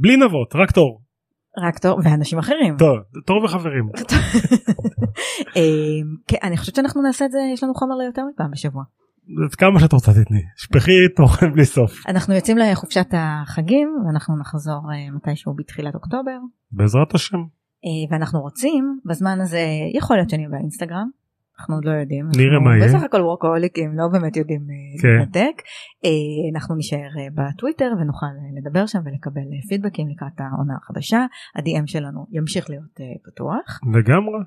[0.00, 1.05] בלי נבות, רק תור.
[1.58, 2.76] רק תור ואנשים אחרים.
[2.78, 3.88] טוב, תור וחברים.
[5.56, 5.62] אה,
[6.26, 8.82] כן, אני חושבת שאנחנו נעשה את זה, יש לנו חומר ליותר מפעם בשבוע.
[9.48, 12.06] אז כמה שאת רוצה תתני, שפכי תוכן בלי סוף.
[12.08, 16.38] אנחנו יוצאים לחופשת החגים ואנחנו נחזור אה, מתישהו בתחילת אוקטובר.
[16.72, 17.38] בעזרת השם.
[17.38, 21.10] אה, ואנחנו רוצים בזמן הזה יכול להיות שאני באינסטגרם.
[21.58, 22.26] אנחנו עוד לא יודעים.
[22.36, 22.88] נראה מה יהיה.
[22.88, 25.08] בסך הכל וורקוהוליקים לא באמת יודעים אה, כן.
[25.08, 25.62] להתנתק.
[26.04, 26.10] אה,
[26.54, 28.26] אנחנו נישאר אה, בטוויטר ונוכל
[28.58, 31.20] לדבר שם ולקבל פידבקים לקראת העונה החדשה.
[31.56, 32.94] ה-DM שלנו ימשיך להיות
[33.26, 33.80] פתוח.
[33.94, 34.38] לגמרי.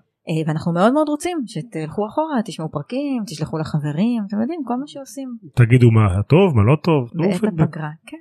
[0.47, 5.29] ואנחנו מאוד מאוד רוצים שתלכו אחורה תשמעו פרקים תשלחו לחברים אתם יודעים כל מה שעושים
[5.55, 7.09] תגידו מה טוב, מה לא טוב.
[7.13, 7.43] בעת.
[7.43, 7.89] הפגרה.
[8.05, 8.17] כן.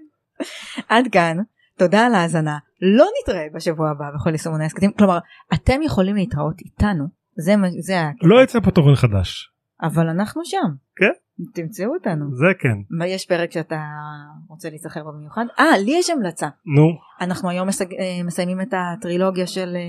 [0.89, 1.37] עד כאן
[1.79, 2.59] תודה על ההאזנה
[2.97, 5.19] לא נתראה בשבוע הבא בכל יישומוני הסכתים כלומר
[5.55, 8.01] אתם יכולים להתראות איתנו זה זה.
[8.23, 9.51] לא יצא פה תוכן חדש.
[9.83, 10.69] אבל אנחנו שם.
[10.97, 11.13] כן.
[11.55, 12.35] תמצאו אותנו.
[12.35, 12.79] זה כן.
[12.91, 13.81] מה יש פרק שאתה
[14.49, 15.45] רוצה להיזכר בו במיוחד?
[15.59, 16.49] אה לי יש המלצה.
[16.77, 17.95] נו, אנחנו היום מסג...
[17.95, 19.81] אה, מסיימים את הטרילוגיה של אה,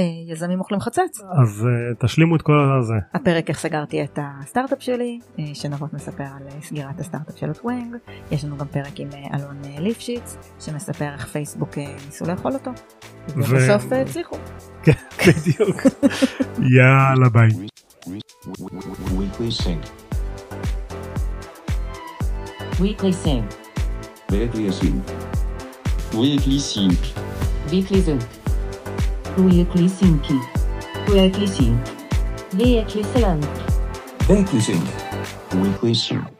[0.00, 1.20] אה, יזמים אוכלים חצץ.
[1.42, 2.94] אז אה, תשלימו את כל הזה.
[3.14, 7.96] הפרק איך סגרתי את הסטארט-אפ שלי, אה, שנבות מספר על אה, סגירת הסטארט-אפ של הטוונג,
[8.30, 12.52] יש לנו גם פרק עם אה, אלון אה, ליפשיץ, שמספר איך פייסבוק אה, ניסו לאכול
[12.52, 14.36] אותו, ו- ובסוף אה, הצליחו.
[14.82, 14.92] כן,
[15.26, 15.76] בדיוק.
[16.58, 17.48] יאללה ביי.
[22.80, 23.44] Weekly Sync.
[24.30, 25.04] Weekly Sync.
[26.14, 26.98] Weekly Sync.
[27.70, 28.22] Weekly Sync.
[29.36, 29.88] Weekly Sync.
[29.88, 30.28] Weekly Sync.
[31.08, 31.86] Weekly Sync.
[32.54, 33.46] Weekly Sync.
[34.28, 34.84] Weekly Sync.
[35.54, 36.39] Weekly Sync.